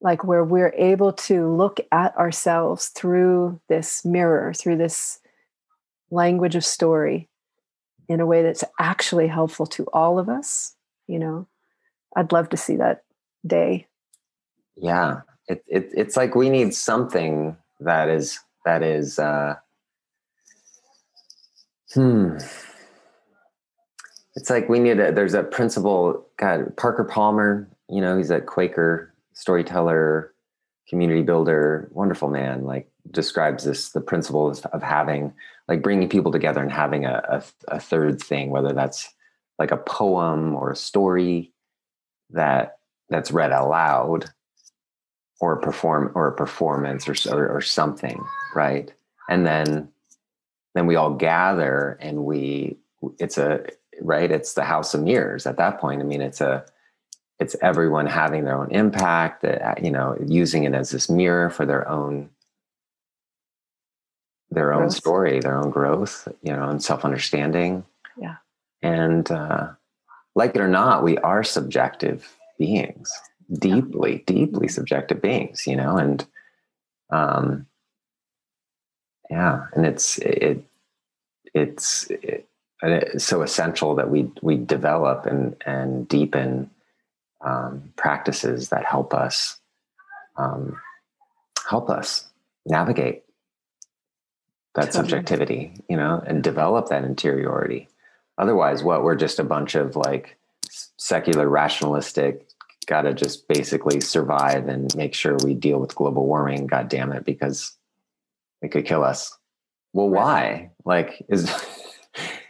like 0.00 0.24
where 0.24 0.44
we're 0.44 0.72
able 0.78 1.12
to 1.12 1.46
look 1.46 1.78
at 1.92 2.16
ourselves 2.16 2.88
through 2.88 3.60
this 3.68 4.02
mirror, 4.02 4.54
through 4.54 4.78
this 4.78 5.20
language 6.10 6.54
of 6.54 6.64
story 6.64 7.28
in 8.08 8.20
a 8.20 8.26
way 8.26 8.42
that's 8.42 8.64
actually 8.78 9.26
helpful 9.26 9.66
to 9.66 9.84
all 9.92 10.18
of 10.18 10.28
us, 10.28 10.74
you 11.06 11.18
know. 11.18 11.46
I'd 12.16 12.32
love 12.32 12.48
to 12.50 12.56
see 12.56 12.76
that 12.76 13.04
day. 13.46 13.86
Yeah. 14.76 15.20
It, 15.46 15.62
it 15.68 15.90
it's 15.94 16.16
like 16.16 16.34
we 16.34 16.50
need 16.50 16.74
something 16.74 17.56
that 17.80 18.08
is 18.08 18.38
that 18.64 18.82
is 18.82 19.18
uh 19.18 19.54
hmm 21.94 22.36
it's 24.36 24.50
like 24.50 24.68
we 24.68 24.78
need 24.78 25.00
a 25.00 25.10
there's 25.10 25.34
a 25.34 25.42
principle 25.42 26.26
god 26.36 26.76
parker 26.76 27.04
palmer 27.04 27.68
you 27.88 28.00
know 28.00 28.16
he's 28.16 28.30
a 28.30 28.40
quaker 28.40 29.12
storyteller 29.32 30.34
community 30.88 31.22
builder 31.22 31.88
wonderful 31.92 32.28
man 32.28 32.64
like 32.64 32.90
describes 33.10 33.64
this 33.64 33.90
the 33.90 34.00
principles 34.00 34.64
of 34.66 34.82
having 34.82 35.32
like 35.68 35.82
bringing 35.82 36.08
people 36.08 36.32
together 36.32 36.62
and 36.62 36.72
having 36.72 37.04
a, 37.04 37.22
a, 37.28 37.76
a 37.76 37.80
third 37.80 38.20
thing 38.20 38.50
whether 38.50 38.72
that's 38.72 39.08
like 39.58 39.70
a 39.70 39.76
poem 39.76 40.54
or 40.54 40.70
a 40.70 40.76
story 40.76 41.52
that 42.30 42.78
that's 43.08 43.30
read 43.30 43.52
aloud 43.52 44.30
or 45.40 45.54
a 45.54 45.60
perform 45.60 46.10
or 46.14 46.28
a 46.28 46.36
performance 46.36 47.08
or, 47.08 47.14
or, 47.34 47.48
or 47.48 47.60
something 47.60 48.22
right? 48.54 48.92
And 49.28 49.46
then 49.46 49.88
then 50.74 50.86
we 50.86 50.96
all 50.96 51.14
gather 51.14 51.98
and 52.00 52.24
we 52.24 52.78
it's 53.18 53.38
a 53.38 53.66
right? 54.00 54.30
It's 54.30 54.54
the 54.54 54.64
house 54.64 54.94
of 54.94 55.02
mirrors 55.02 55.46
at 55.46 55.56
that 55.56 55.80
point. 55.80 56.00
I 56.00 56.04
mean 56.04 56.22
it's 56.22 56.40
a 56.40 56.64
it's 57.38 57.56
everyone 57.62 58.06
having 58.06 58.44
their 58.44 58.56
own 58.56 58.70
impact 58.70 59.44
uh, 59.44 59.74
you 59.82 59.90
know 59.90 60.16
using 60.26 60.64
it 60.64 60.74
as 60.74 60.90
this 60.90 61.08
mirror 61.08 61.50
for 61.50 61.66
their 61.66 61.88
own 61.88 62.30
their 64.50 64.66
growth. 64.66 64.82
own 64.82 64.90
story 64.90 65.40
their 65.40 65.56
own 65.56 65.70
growth 65.70 66.28
you 66.42 66.52
know 66.52 66.68
and 66.68 66.82
self-understanding 66.82 67.84
yeah 68.20 68.36
and 68.82 69.30
uh, 69.30 69.68
like 70.34 70.54
it 70.54 70.60
or 70.60 70.68
not 70.68 71.02
we 71.02 71.18
are 71.18 71.42
subjective 71.42 72.36
beings 72.58 73.10
deeply 73.58 74.12
yeah. 74.12 74.22
deeply 74.26 74.68
subjective 74.68 75.20
beings 75.20 75.66
you 75.66 75.76
know 75.76 75.96
and 75.96 76.26
um 77.10 77.66
yeah 79.30 79.66
and 79.74 79.86
it's 79.86 80.18
it 80.18 80.62
it's 81.54 82.06
it, 82.10 82.46
it's 82.82 83.24
so 83.24 83.42
essential 83.42 83.94
that 83.94 84.10
we 84.10 84.30
we 84.42 84.56
develop 84.56 85.26
and 85.26 85.56
and 85.66 86.06
deepen 86.08 86.70
um, 87.40 87.92
practices 87.96 88.68
that 88.70 88.84
help 88.84 89.14
us 89.14 89.58
um, 90.36 90.80
help 91.68 91.90
us 91.90 92.28
navigate 92.66 93.22
that 94.74 94.92
subjectivity, 94.92 95.72
you 95.88 95.96
know, 95.96 96.22
and 96.26 96.42
develop 96.42 96.88
that 96.88 97.04
interiority. 97.04 97.88
Otherwise, 98.36 98.82
what 98.82 99.02
we're 99.02 99.16
just 99.16 99.38
a 99.38 99.44
bunch 99.44 99.74
of 99.74 99.96
like 99.96 100.38
secular 100.96 101.48
rationalistic 101.48 102.46
got 102.86 103.02
to 103.02 103.12
just 103.12 103.46
basically 103.48 104.00
survive 104.00 104.66
and 104.68 104.94
make 104.96 105.14
sure 105.14 105.36
we 105.44 105.52
deal 105.52 105.78
with 105.78 105.94
global 105.94 106.26
warming 106.26 106.66
god 106.66 106.88
damn 106.88 107.12
it 107.12 107.22
because 107.22 107.76
it 108.62 108.68
could 108.68 108.86
kill 108.86 109.04
us 109.04 109.36
well 109.92 110.08
why 110.08 110.70
like 110.86 111.22
is 111.28 111.50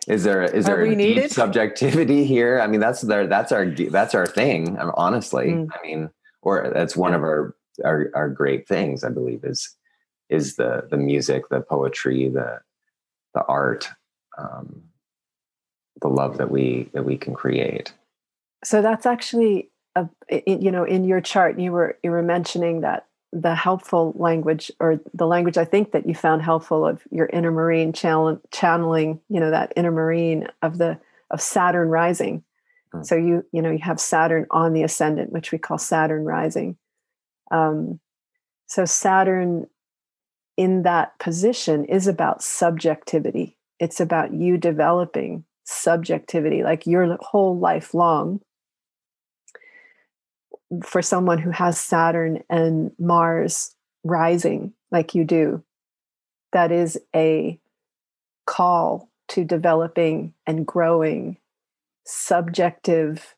is 0.08 0.24
there 0.24 0.42
is 0.42 0.64
there 0.64 0.80
a 0.80 0.96
deep 0.96 1.30
subjectivity 1.30 2.24
here? 2.24 2.60
I 2.60 2.66
mean, 2.66 2.80
that's 2.80 3.02
their 3.02 3.26
that's 3.26 3.52
our 3.52 3.66
that's 3.66 4.14
our 4.14 4.26
thing. 4.26 4.78
Um, 4.78 4.92
honestly, 4.96 5.48
mm. 5.48 5.68
I 5.70 5.86
mean, 5.86 6.08
or 6.40 6.70
that's 6.74 6.96
one 6.96 7.14
of 7.14 7.22
our, 7.22 7.54
our 7.84 8.10
our 8.14 8.28
great 8.30 8.66
things. 8.66 9.04
I 9.04 9.10
believe 9.10 9.44
is 9.44 9.76
is 10.28 10.56
the 10.56 10.86
the 10.90 10.96
music, 10.96 11.48
the 11.48 11.60
poetry, 11.60 12.28
the 12.28 12.60
the 13.34 13.44
art, 13.44 13.88
um, 14.36 14.82
the 16.00 16.08
love 16.08 16.38
that 16.38 16.50
we 16.50 16.90
that 16.92 17.04
we 17.04 17.16
can 17.16 17.34
create. 17.34 17.92
So 18.64 18.82
that's 18.82 19.06
actually 19.06 19.70
a 19.96 20.08
you 20.46 20.70
know 20.70 20.84
in 20.84 21.04
your 21.04 21.20
chart 21.20 21.58
you 21.58 21.72
were 21.72 21.98
you 22.02 22.10
were 22.10 22.22
mentioning 22.22 22.82
that 22.82 23.06
the 23.32 23.54
helpful 23.54 24.14
language 24.16 24.70
or 24.80 25.00
the 25.12 25.26
language 25.26 25.58
I 25.58 25.64
think 25.64 25.92
that 25.92 26.06
you 26.06 26.14
found 26.14 26.42
helpful 26.42 26.86
of 26.86 27.02
your 27.10 27.26
inner 27.26 27.50
marine 27.50 27.92
channel, 27.92 28.40
channeling, 28.50 29.20
you 29.28 29.38
know, 29.38 29.50
that 29.50 29.72
inner 29.76 29.90
marine 29.90 30.48
of 30.62 30.78
the 30.78 30.98
of 31.30 31.42
Saturn 31.42 31.88
rising. 31.88 32.42
Mm. 32.94 33.04
So 33.04 33.16
you, 33.16 33.44
you 33.52 33.60
know, 33.60 33.70
you 33.70 33.80
have 33.80 34.00
Saturn 34.00 34.46
on 34.50 34.72
the 34.72 34.82
ascendant, 34.82 35.30
which 35.30 35.52
we 35.52 35.58
call 35.58 35.76
Saturn 35.78 36.24
rising. 36.24 36.78
Um, 37.50 38.00
so 38.66 38.84
Saturn 38.86 39.66
in 40.58 40.82
that 40.82 41.16
position 41.20 41.84
is 41.84 42.08
about 42.08 42.42
subjectivity. 42.42 43.56
It's 43.78 44.00
about 44.00 44.34
you 44.34 44.58
developing 44.58 45.44
subjectivity, 45.64 46.64
like 46.64 46.84
your 46.84 47.16
whole 47.20 47.56
life 47.56 47.94
long 47.94 48.40
for 50.82 51.00
someone 51.00 51.38
who 51.38 51.50
has 51.50 51.80
Saturn 51.80 52.42
and 52.50 52.90
Mars 52.98 53.74
rising 54.02 54.74
like 54.90 55.14
you 55.14 55.24
do, 55.24 55.62
that 56.52 56.72
is 56.72 56.98
a 57.14 57.60
call 58.44 59.10
to 59.28 59.44
developing 59.44 60.34
and 60.44 60.66
growing 60.66 61.36
subjective 62.04 63.36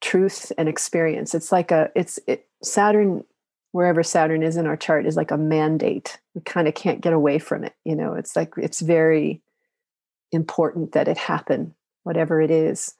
truth 0.00 0.52
and 0.56 0.68
experience. 0.68 1.34
It's 1.34 1.50
like 1.50 1.72
a, 1.72 1.90
it's 1.96 2.20
it, 2.28 2.46
Saturn, 2.62 3.24
wherever 3.72 4.02
Saturn 4.02 4.42
is 4.42 4.56
in 4.56 4.66
our 4.66 4.76
chart, 4.76 5.06
is 5.06 5.16
like 5.16 5.30
a 5.30 5.36
mandate. 5.36 6.18
We 6.34 6.40
kind 6.42 6.68
of 6.68 6.74
can't 6.74 7.00
get 7.00 7.12
away 7.12 7.38
from 7.38 7.64
it. 7.64 7.74
You 7.84 7.96
know, 7.96 8.14
it's 8.14 8.34
like, 8.34 8.54
it's 8.56 8.80
very 8.80 9.42
important 10.32 10.92
that 10.92 11.08
it 11.08 11.18
happen, 11.18 11.74
whatever 12.02 12.40
it 12.40 12.50
is. 12.50 12.94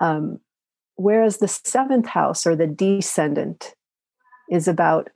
Um, 0.00 0.40
whereas 0.96 1.38
the 1.38 1.48
seventh 1.48 2.06
house 2.06 2.46
or 2.46 2.54
the 2.54 2.66
descendant 2.66 3.74
is 4.50 4.68
about 4.68 5.10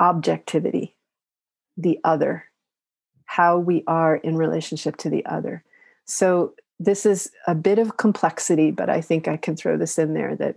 objectivity, 0.00 0.96
the 1.76 1.98
other, 2.04 2.44
how 3.26 3.58
we 3.58 3.84
are 3.86 4.16
in 4.16 4.36
relationship 4.36 4.96
to 4.96 5.10
the 5.10 5.24
other. 5.26 5.62
So 6.06 6.54
this 6.80 7.04
is 7.04 7.30
a 7.46 7.54
bit 7.54 7.78
of 7.78 7.98
complexity, 7.98 8.70
but 8.70 8.88
I 8.88 9.00
think 9.00 9.28
I 9.28 9.36
can 9.36 9.56
throw 9.56 9.76
this 9.76 9.98
in 9.98 10.14
there 10.14 10.34
that 10.36 10.56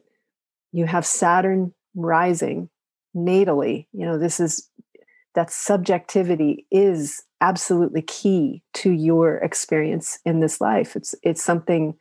you 0.72 0.86
have 0.86 1.06
Saturn 1.06 1.74
rising 1.96 2.70
natally. 3.16 3.88
You 3.92 4.06
know, 4.06 4.18
this 4.18 4.40
is 4.40 4.70
that 5.36 5.52
subjectivity 5.52 6.66
is 6.72 7.24
absolutely 7.40 8.02
key 8.02 8.64
to 8.74 8.92
your 8.92 9.38
experience 9.38 10.20
in 10.26 10.40
this 10.40 10.62
life. 10.62 10.96
It's 10.96 11.16
it's 11.24 11.44
something 11.44 11.96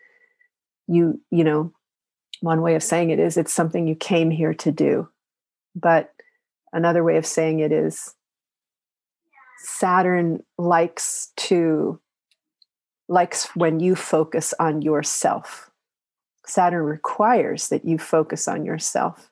you, 0.86 1.20
you 1.30 1.44
know, 1.44 1.72
one 2.40 2.62
way 2.62 2.74
of 2.74 2.82
saying 2.82 3.11
it 3.11 3.18
is 3.18 3.36
it's 3.36 3.52
something 3.52 3.86
you 3.86 3.94
came 3.94 4.30
here 4.30 4.54
to 4.54 4.72
do. 4.72 5.08
But 5.74 6.12
another 6.72 7.04
way 7.04 7.16
of 7.16 7.26
saying 7.26 7.61
it 7.61 7.72
is 7.72 8.14
Saturn 9.58 10.42
likes 10.58 11.32
to 11.36 12.00
likes 13.08 13.48
when 13.54 13.80
you 13.80 13.94
focus 13.94 14.54
on 14.58 14.82
yourself. 14.82 15.70
Saturn 16.46 16.84
requires 16.84 17.68
that 17.68 17.84
you 17.84 17.98
focus 17.98 18.48
on 18.48 18.64
yourself. 18.64 19.30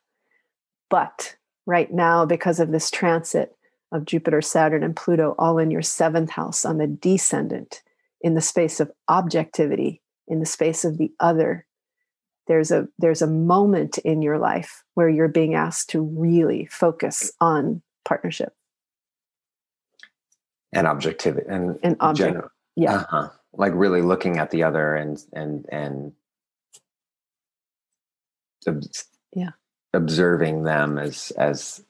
But 0.91 1.37
right 1.69 1.93
now, 1.93 2.25
because 2.25 2.59
of 2.61 2.73
this 2.73 2.91
transit 2.91 3.55
of 3.93 4.07
Jupiter, 4.07 4.41
Saturn, 4.41 4.83
and 4.83 4.97
Pluto, 4.97 5.35
all 5.39 5.59
in 5.59 5.71
your 5.71 5.83
seventh 5.83 6.31
house 6.31 6.65
on 6.65 6.79
the 6.79 6.87
descendant, 6.87 7.83
in 8.23 8.35
the 8.35 8.41
space 8.41 8.81
of 8.81 8.91
objectivity, 9.09 10.01
in 10.27 10.41
the 10.41 10.47
space 10.47 10.85
of 10.85 10.97
the 10.97 11.13
other, 11.21 11.67
there's 12.47 12.71
a 12.71 12.89
there's 12.99 13.21
a 13.21 13.27
moment 13.27 13.99
in 13.99 14.23
your 14.23 14.39
life 14.39 14.83
where 14.95 15.11
you're 15.11 15.29
being 15.29 15.55
asked 15.55 15.91
to 15.91 16.01
really 16.01 16.67
focus 16.71 17.31
on 17.39 17.83
partnership. 18.05 18.55
And 20.73 20.87
objectivity 20.87 21.47
and, 21.49 21.79
and 21.83 21.97
object, 22.01 22.31
general, 22.31 22.49
yeah. 22.77 22.95
Uh-huh. 22.95 23.29
Like 23.53 23.73
really 23.75 24.01
looking 24.01 24.39
at 24.39 24.51
the 24.51 24.63
other 24.63 24.97
and 24.97 25.23
and 25.35 25.67
and 25.71 26.13
yeah 29.35 29.51
observing 29.95 30.65
them 30.65 30.99
as 30.99 31.33
as 31.33 31.85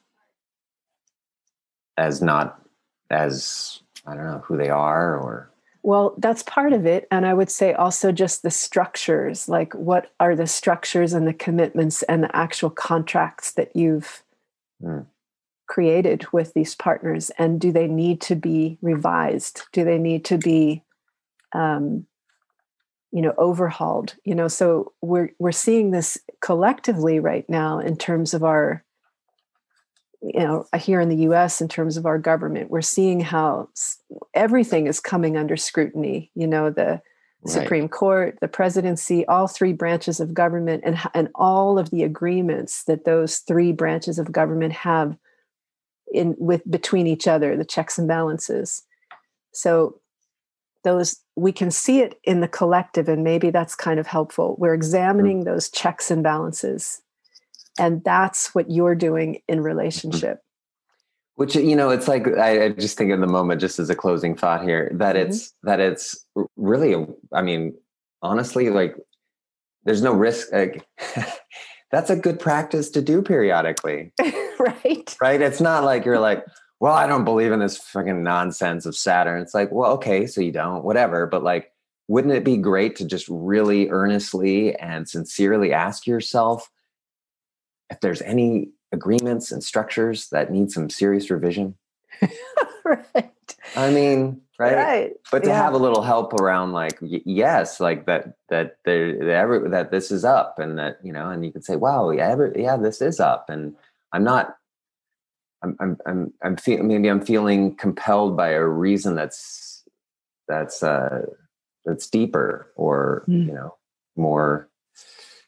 as 1.97 2.21
not 2.21 2.61
as 3.09 3.81
i 4.05 4.15
don't 4.15 4.25
know 4.25 4.43
who 4.45 4.57
they 4.57 4.69
are 4.69 5.17
or 5.17 5.51
well 5.83 6.13
that's 6.17 6.43
part 6.43 6.71
of 6.71 6.85
it 6.85 7.07
and 7.11 7.25
i 7.25 7.33
would 7.33 7.49
say 7.49 7.73
also 7.73 8.11
just 8.11 8.41
the 8.41 8.51
structures 8.51 9.49
like 9.49 9.73
what 9.73 10.11
are 10.19 10.35
the 10.35 10.47
structures 10.47 11.13
and 11.13 11.27
the 11.27 11.33
commitments 11.33 12.03
and 12.03 12.23
the 12.23 12.35
actual 12.35 12.69
contracts 12.69 13.51
that 13.51 13.75
you've 13.75 14.23
mm. 14.81 15.05
created 15.67 16.25
with 16.31 16.53
these 16.53 16.75
partners 16.75 17.31
and 17.37 17.59
do 17.59 17.71
they 17.71 17.87
need 17.87 18.21
to 18.21 18.35
be 18.35 18.77
revised 18.81 19.63
do 19.73 19.83
they 19.83 19.97
need 19.97 20.23
to 20.23 20.37
be 20.37 20.83
um, 21.53 22.05
you 23.11 23.21
know 23.21 23.33
overhauled 23.37 24.15
you 24.23 24.35
know 24.35 24.47
so 24.47 24.93
we're 25.01 25.29
we're 25.39 25.51
seeing 25.51 25.91
this 25.91 26.17
collectively 26.41 27.19
right 27.19 27.49
now 27.49 27.79
in 27.79 27.97
terms 27.97 28.33
of 28.33 28.43
our 28.43 28.83
you 30.21 30.39
know 30.39 30.65
here 30.77 30.99
in 30.99 31.09
the 31.09 31.23
US 31.27 31.61
in 31.61 31.67
terms 31.67 31.97
of 31.97 32.05
our 32.05 32.19
government 32.19 32.69
we're 32.69 32.81
seeing 32.81 33.19
how 33.19 33.69
everything 34.33 34.87
is 34.87 34.99
coming 34.99 35.37
under 35.37 35.57
scrutiny 35.57 36.31
you 36.35 36.45
know 36.45 36.69
the 36.69 37.01
right. 37.43 37.47
Supreme 37.47 37.89
Court 37.89 38.37
the 38.41 38.47
presidency 38.47 39.25
all 39.25 39.47
three 39.47 39.73
branches 39.73 40.19
of 40.19 40.33
government 40.33 40.83
and 40.85 40.99
and 41.13 41.29
all 41.35 41.79
of 41.79 41.89
the 41.89 42.03
agreements 42.03 42.83
that 42.83 43.05
those 43.05 43.39
three 43.39 43.71
branches 43.71 44.19
of 44.19 44.31
government 44.31 44.73
have 44.73 45.17
in 46.11 46.35
with 46.37 46.69
between 46.69 47.07
each 47.07 47.27
other 47.27 47.57
the 47.57 47.65
checks 47.65 47.97
and 47.97 48.07
balances 48.07 48.83
so 49.51 49.99
those 50.83 51.17
we 51.35 51.51
can 51.51 51.71
see 51.71 52.01
it 52.01 52.19
in 52.23 52.41
the 52.41 52.47
collective 52.47 53.07
and 53.07 53.23
maybe 53.23 53.49
that's 53.49 53.75
kind 53.75 53.99
of 53.99 54.07
helpful 54.07 54.55
we're 54.57 54.69
mm-hmm. 54.69 54.75
examining 54.75 55.43
those 55.43 55.69
checks 55.69 56.11
and 56.11 56.23
balances 56.23 57.01
and 57.77 58.03
that's 58.03 58.53
what 58.53 58.69
you're 58.69 58.95
doing 58.95 59.41
in 59.47 59.57
mm-hmm. 59.57 59.65
relationship 59.65 60.39
which 61.35 61.55
you 61.55 61.75
know 61.75 61.89
it's 61.89 62.07
like 62.07 62.27
I, 62.27 62.65
I, 62.65 62.69
just 62.69 62.97
think 62.97 63.11
in 63.11 63.21
the 63.21 63.27
moment 63.27 63.61
just 63.61 63.79
as 63.79 63.89
a 63.89 63.95
closing 63.95 64.35
thought 64.35 64.63
here 64.63 64.91
that 64.95 65.15
mm-hmm. 65.15 65.29
it's 65.29 65.53
that 65.63 65.79
it's 65.79 66.25
really 66.55 66.95
i 67.33 67.41
mean 67.41 67.75
honestly 68.21 68.69
like 68.69 68.95
there's 69.85 70.01
no 70.01 70.13
risk 70.13 70.51
like, 70.51 70.85
that's 71.91 72.09
a 72.09 72.15
good 72.15 72.39
practice 72.39 72.89
to 72.91 73.01
do 73.01 73.21
periodically 73.21 74.11
right 74.59 75.15
right 75.21 75.41
it's 75.41 75.61
not 75.61 75.83
like 75.83 76.05
you're 76.05 76.19
like 76.19 76.45
well, 76.79 76.93
I 76.93 77.07
don't 77.07 77.25
believe 77.25 77.51
in 77.51 77.59
this 77.59 77.77
fucking 77.77 78.23
nonsense 78.23 78.85
of 78.85 78.95
Saturn. 78.95 79.41
It's 79.41 79.53
like, 79.53 79.71
well, 79.71 79.91
okay, 79.93 80.25
so 80.25 80.41
you 80.41 80.51
don't, 80.51 80.83
whatever. 80.83 81.25
But 81.25 81.43
like, 81.43 81.73
wouldn't 82.07 82.33
it 82.33 82.45
be 82.45 82.57
great 82.57 82.95
to 82.97 83.05
just 83.05 83.27
really 83.29 83.89
earnestly 83.89 84.75
and 84.75 85.07
sincerely 85.07 85.73
ask 85.73 86.07
yourself 86.07 86.71
if 87.89 87.99
there's 87.99 88.21
any 88.21 88.69
agreements 88.91 89.51
and 89.51 89.63
structures 89.63 90.29
that 90.29 90.51
need 90.51 90.71
some 90.71 90.89
serious 90.89 91.29
revision? 91.29 91.75
right. 92.85 93.31
I 93.75 93.91
mean, 93.91 94.41
right? 94.57 94.75
Right. 94.75 95.11
But 95.31 95.43
to 95.43 95.49
yeah. 95.49 95.61
have 95.61 95.73
a 95.73 95.77
little 95.77 96.01
help 96.01 96.33
around, 96.33 96.71
like, 96.71 96.97
y- 97.01 97.21
yes, 97.25 97.81
like 97.81 98.05
that, 98.05 98.35
that 98.47 98.77
there, 98.85 99.17
that, 99.19 99.35
every, 99.35 99.69
that 99.69 99.91
this 99.91 100.11
is 100.11 100.23
up, 100.23 100.59
and 100.59 100.79
that 100.79 100.97
you 101.03 101.11
know, 101.11 101.29
and 101.29 101.45
you 101.45 101.51
could 101.51 101.65
say, 101.65 101.75
wow, 101.75 102.09
yeah, 102.09 102.29
every, 102.29 102.63
yeah, 102.63 102.77
this 102.77 103.01
is 103.01 103.19
up, 103.19 103.49
and 103.49 103.75
I'm 104.11 104.23
not 104.23 104.55
I'm 105.63 105.75
I'm 105.79 105.97
I'm 106.05 106.33
I'm 106.43 106.57
fe- 106.57 106.77
maybe 106.77 107.09
I'm 107.09 107.21
feeling 107.21 107.75
compelled 107.75 108.37
by 108.37 108.49
a 108.49 108.63
reason 108.63 109.15
that's 109.15 109.83
that's 110.47 110.83
uh 110.83 111.25
that's 111.85 112.09
deeper 112.09 112.71
or 112.75 113.23
mm. 113.27 113.47
you 113.47 113.53
know 113.53 113.75
more 114.15 114.69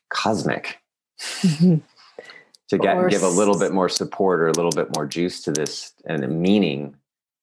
cosmic 0.09 0.79
mm-hmm. 1.19 1.77
to 2.69 2.77
get 2.77 2.97
or 2.97 3.09
give 3.09 3.23
a 3.23 3.27
little 3.27 3.57
bit 3.57 3.73
more 3.73 3.89
support 3.89 4.41
or 4.41 4.47
a 4.47 4.53
little 4.53 4.71
bit 4.71 4.95
more 4.95 5.05
juice 5.05 5.41
to 5.43 5.51
this 5.51 5.93
and 6.05 6.23
a 6.23 6.27
meaning 6.27 6.95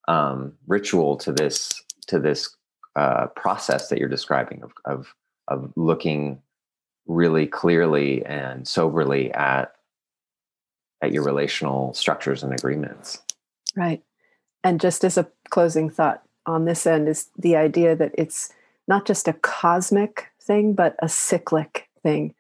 um, 0.09 0.55
ritual 0.67 1.17
to 1.19 1.33
this 1.33 1.83
to 2.07 2.19
this 2.19 2.55
uh, 2.97 3.27
process 3.29 3.89
that 3.89 3.99
you're 3.99 4.09
describing 4.09 4.63
of 4.63 4.73
of 4.85 5.15
of 5.49 5.73
looking 5.77 6.41
really 7.07 7.47
clearly 7.47 8.25
and 8.27 8.67
soberly 8.67 9.33
at 9.33 9.75
at 11.03 11.13
your 11.13 11.25
relational 11.25 11.95
structures 11.95 12.43
and 12.43 12.53
agreements. 12.53 13.23
Right. 13.77 14.03
And 14.65 14.81
just 14.81 15.05
as 15.05 15.17
a 15.17 15.29
closing 15.51 15.91
thought 15.91 16.23
on 16.47 16.65
this 16.65 16.87
end 16.87 17.09
is 17.09 17.31
the 17.39 17.57
idea 17.57 17.95
that 17.95 18.13
it's 18.15 18.53
not 18.87 19.07
just 19.07 19.29
a 19.29 19.35
cosmic 19.35 20.31
thing, 20.41 20.73
but 20.73 20.97
a 21.01 21.09
cyclic 21.09 21.89
thing. 22.03 22.35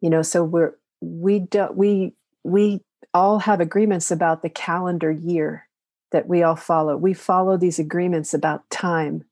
You 0.00 0.10
know, 0.10 0.22
so 0.22 0.44
we're 0.44 0.74
we 1.00 1.40
do 1.40 1.68
we 1.74 2.14
we 2.44 2.80
all 3.12 3.40
have 3.40 3.60
agreements 3.60 4.10
about 4.10 4.42
the 4.42 4.48
calendar 4.48 5.10
year 5.10 5.68
that 6.12 6.28
we 6.28 6.42
all 6.42 6.56
follow. 6.56 6.96
We 6.96 7.14
follow 7.14 7.56
these 7.56 7.78
agreements 7.78 8.32
about 8.32 8.68
time. 8.70 9.24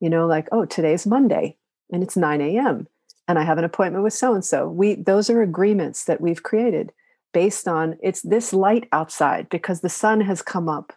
You 0.00 0.10
know, 0.10 0.26
like, 0.26 0.48
oh, 0.52 0.64
today's 0.64 1.06
Monday 1.06 1.56
and 1.92 2.02
it's 2.02 2.16
9 2.16 2.40
a.m. 2.40 2.86
and 3.28 3.38
I 3.38 3.42
have 3.42 3.58
an 3.58 3.64
appointment 3.64 4.04
with 4.04 4.12
so 4.12 4.34
and 4.34 4.44
so. 4.44 4.68
We 4.68 4.94
those 4.94 5.30
are 5.30 5.42
agreements 5.42 6.04
that 6.04 6.20
we've 6.20 6.42
created 6.42 6.92
based 7.32 7.68
on 7.68 7.96
it's 8.02 8.22
this 8.22 8.52
light 8.52 8.88
outside 8.92 9.48
because 9.48 9.80
the 9.80 9.88
sun 9.88 10.20
has 10.20 10.42
come 10.42 10.68
up, 10.68 10.92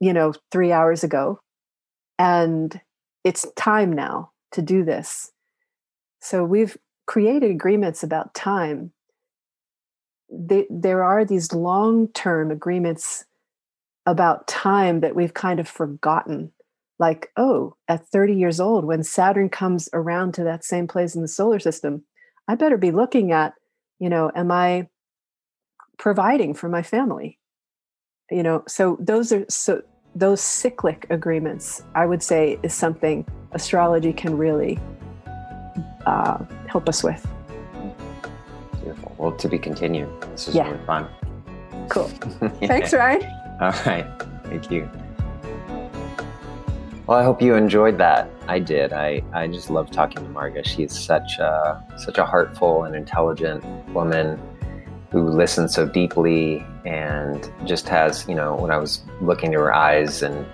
you 0.00 0.12
know, 0.12 0.32
three 0.50 0.72
hours 0.72 1.02
ago. 1.04 1.40
And 2.18 2.80
it's 3.24 3.46
time 3.56 3.92
now 3.92 4.30
to 4.52 4.62
do 4.62 4.84
this. 4.84 5.32
So 6.20 6.44
we've 6.44 6.76
created 7.06 7.50
agreements 7.50 8.02
about 8.02 8.34
time. 8.34 8.92
They, 10.30 10.66
there 10.70 11.02
are 11.04 11.24
these 11.24 11.52
long 11.52 12.08
term 12.08 12.50
agreements 12.50 13.24
about 14.06 14.46
time 14.48 15.00
that 15.00 15.14
we've 15.14 15.34
kind 15.34 15.60
of 15.60 15.68
forgotten. 15.68 16.52
Like, 16.98 17.30
oh, 17.36 17.74
at 17.88 18.06
30 18.08 18.34
years 18.34 18.60
old, 18.60 18.84
when 18.84 19.02
Saturn 19.02 19.48
comes 19.48 19.88
around 19.92 20.34
to 20.34 20.44
that 20.44 20.64
same 20.64 20.86
place 20.86 21.16
in 21.16 21.22
the 21.22 21.28
solar 21.28 21.58
system, 21.58 22.04
I 22.46 22.54
better 22.54 22.76
be 22.76 22.92
looking 22.92 23.32
at, 23.32 23.54
you 23.98 24.08
know, 24.08 24.30
am 24.34 24.52
I 24.52 24.88
providing 25.98 26.54
for 26.54 26.68
my 26.68 26.82
family 26.82 27.38
you 28.32 28.42
know? 28.42 28.64
So 28.66 28.96
those 28.98 29.32
are 29.32 29.44
so 29.48 29.82
those 30.14 30.42
cyclic 30.42 31.06
agreements 31.08 31.82
i 31.94 32.04
would 32.04 32.22
say 32.22 32.58
is 32.62 32.74
something 32.74 33.26
astrology 33.52 34.12
can 34.12 34.36
really 34.36 34.78
uh, 36.04 36.38
help 36.66 36.88
us 36.88 37.02
with. 37.02 37.26
Beautiful. 38.82 39.14
Well 39.16 39.32
to 39.32 39.48
be 39.48 39.58
continued. 39.58 40.08
This 40.32 40.48
is 40.48 40.54
yeah. 40.54 40.70
really 40.70 40.84
fun. 40.84 41.08
Cool. 41.88 42.08
Thanks 42.66 42.92
ryan. 42.92 43.22
All 43.60 43.72
right. 43.86 44.06
Thank 44.44 44.70
you. 44.70 44.90
Well, 47.06 47.18
I 47.18 47.24
hope 47.24 47.42
you 47.42 47.54
enjoyed 47.54 47.98
that. 47.98 48.30
I 48.48 48.58
did. 48.58 48.92
I, 48.92 49.22
I 49.32 49.46
just 49.48 49.70
love 49.70 49.90
talking 49.90 50.22
to 50.22 50.30
Marga. 50.30 50.64
She's 50.64 50.96
such 50.96 51.38
a, 51.38 51.82
such 51.96 52.18
a 52.18 52.24
heartful 52.24 52.84
and 52.84 52.94
intelligent 52.94 53.64
woman 53.88 54.40
who 55.12 55.28
listens 55.28 55.74
so 55.74 55.86
deeply 55.86 56.64
and 56.86 57.52
just 57.66 57.86
has, 57.86 58.26
you 58.26 58.34
know, 58.34 58.56
when 58.56 58.70
I 58.70 58.78
was 58.78 59.02
looking 59.20 59.52
to 59.52 59.58
her 59.58 59.74
eyes 59.74 60.22
and 60.22 60.46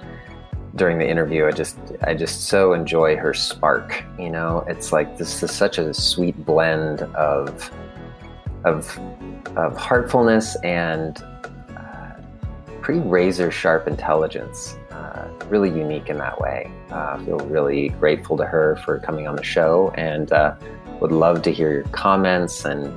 during 0.74 0.98
the 0.98 1.08
interview, 1.08 1.46
I 1.46 1.52
just 1.52 1.78
I 2.02 2.14
just 2.14 2.46
so 2.46 2.72
enjoy 2.72 3.16
her 3.16 3.32
spark. 3.32 4.04
You 4.18 4.30
know, 4.30 4.64
it's 4.66 4.92
like 4.92 5.16
this 5.16 5.42
is 5.42 5.52
such 5.52 5.78
a 5.78 5.94
sweet 5.94 6.44
blend 6.44 7.02
of 7.02 7.70
of 8.64 8.98
of 9.56 9.76
heartfulness 9.76 10.56
and 10.64 11.22
uh, 11.76 12.14
pretty 12.82 13.00
razor 13.00 13.50
sharp 13.52 13.86
intelligence. 13.86 14.76
Uh, 14.90 15.28
really 15.48 15.70
unique 15.70 16.08
in 16.08 16.18
that 16.18 16.40
way. 16.40 16.70
Uh, 16.90 17.16
I 17.18 17.24
feel 17.24 17.38
really 17.38 17.90
grateful 17.90 18.36
to 18.36 18.44
her 18.44 18.76
for 18.84 18.98
coming 18.98 19.28
on 19.28 19.36
the 19.36 19.44
show 19.44 19.92
and 19.96 20.32
uh, 20.32 20.56
would 21.00 21.12
love 21.12 21.42
to 21.42 21.52
hear 21.52 21.72
your 21.72 21.84
comments 21.84 22.64
and 22.64 22.92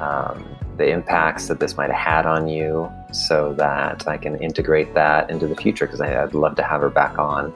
um, 0.00 0.55
the 0.76 0.88
impacts 0.88 1.48
that 1.48 1.60
this 1.60 1.76
might 1.76 1.90
have 1.90 2.00
had 2.00 2.26
on 2.26 2.48
you 2.48 2.90
so 3.12 3.54
that 3.54 4.06
I 4.06 4.16
can 4.16 4.36
integrate 4.36 4.94
that 4.94 5.30
into 5.30 5.46
the 5.46 5.56
future 5.56 5.86
because 5.86 6.00
I'd 6.00 6.34
love 6.34 6.56
to 6.56 6.62
have 6.62 6.80
her 6.80 6.90
back 6.90 7.18
on. 7.18 7.52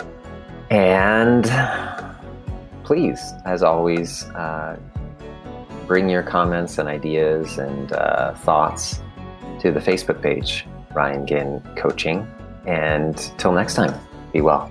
And 0.70 1.44
please, 2.84 3.20
as 3.44 3.62
always, 3.62 4.24
uh, 4.30 4.78
bring 5.86 6.08
your 6.08 6.22
comments 6.22 6.78
and 6.78 6.88
ideas 6.88 7.58
and 7.58 7.92
uh, 7.92 8.34
thoughts 8.34 9.00
to 9.60 9.72
the 9.72 9.80
Facebook 9.80 10.22
page, 10.22 10.66
Ryan 10.94 11.26
Ginn 11.26 11.62
Coaching. 11.76 12.26
And 12.66 13.16
till 13.38 13.52
next 13.52 13.74
time, 13.74 13.94
be 14.32 14.40
well. 14.40 14.70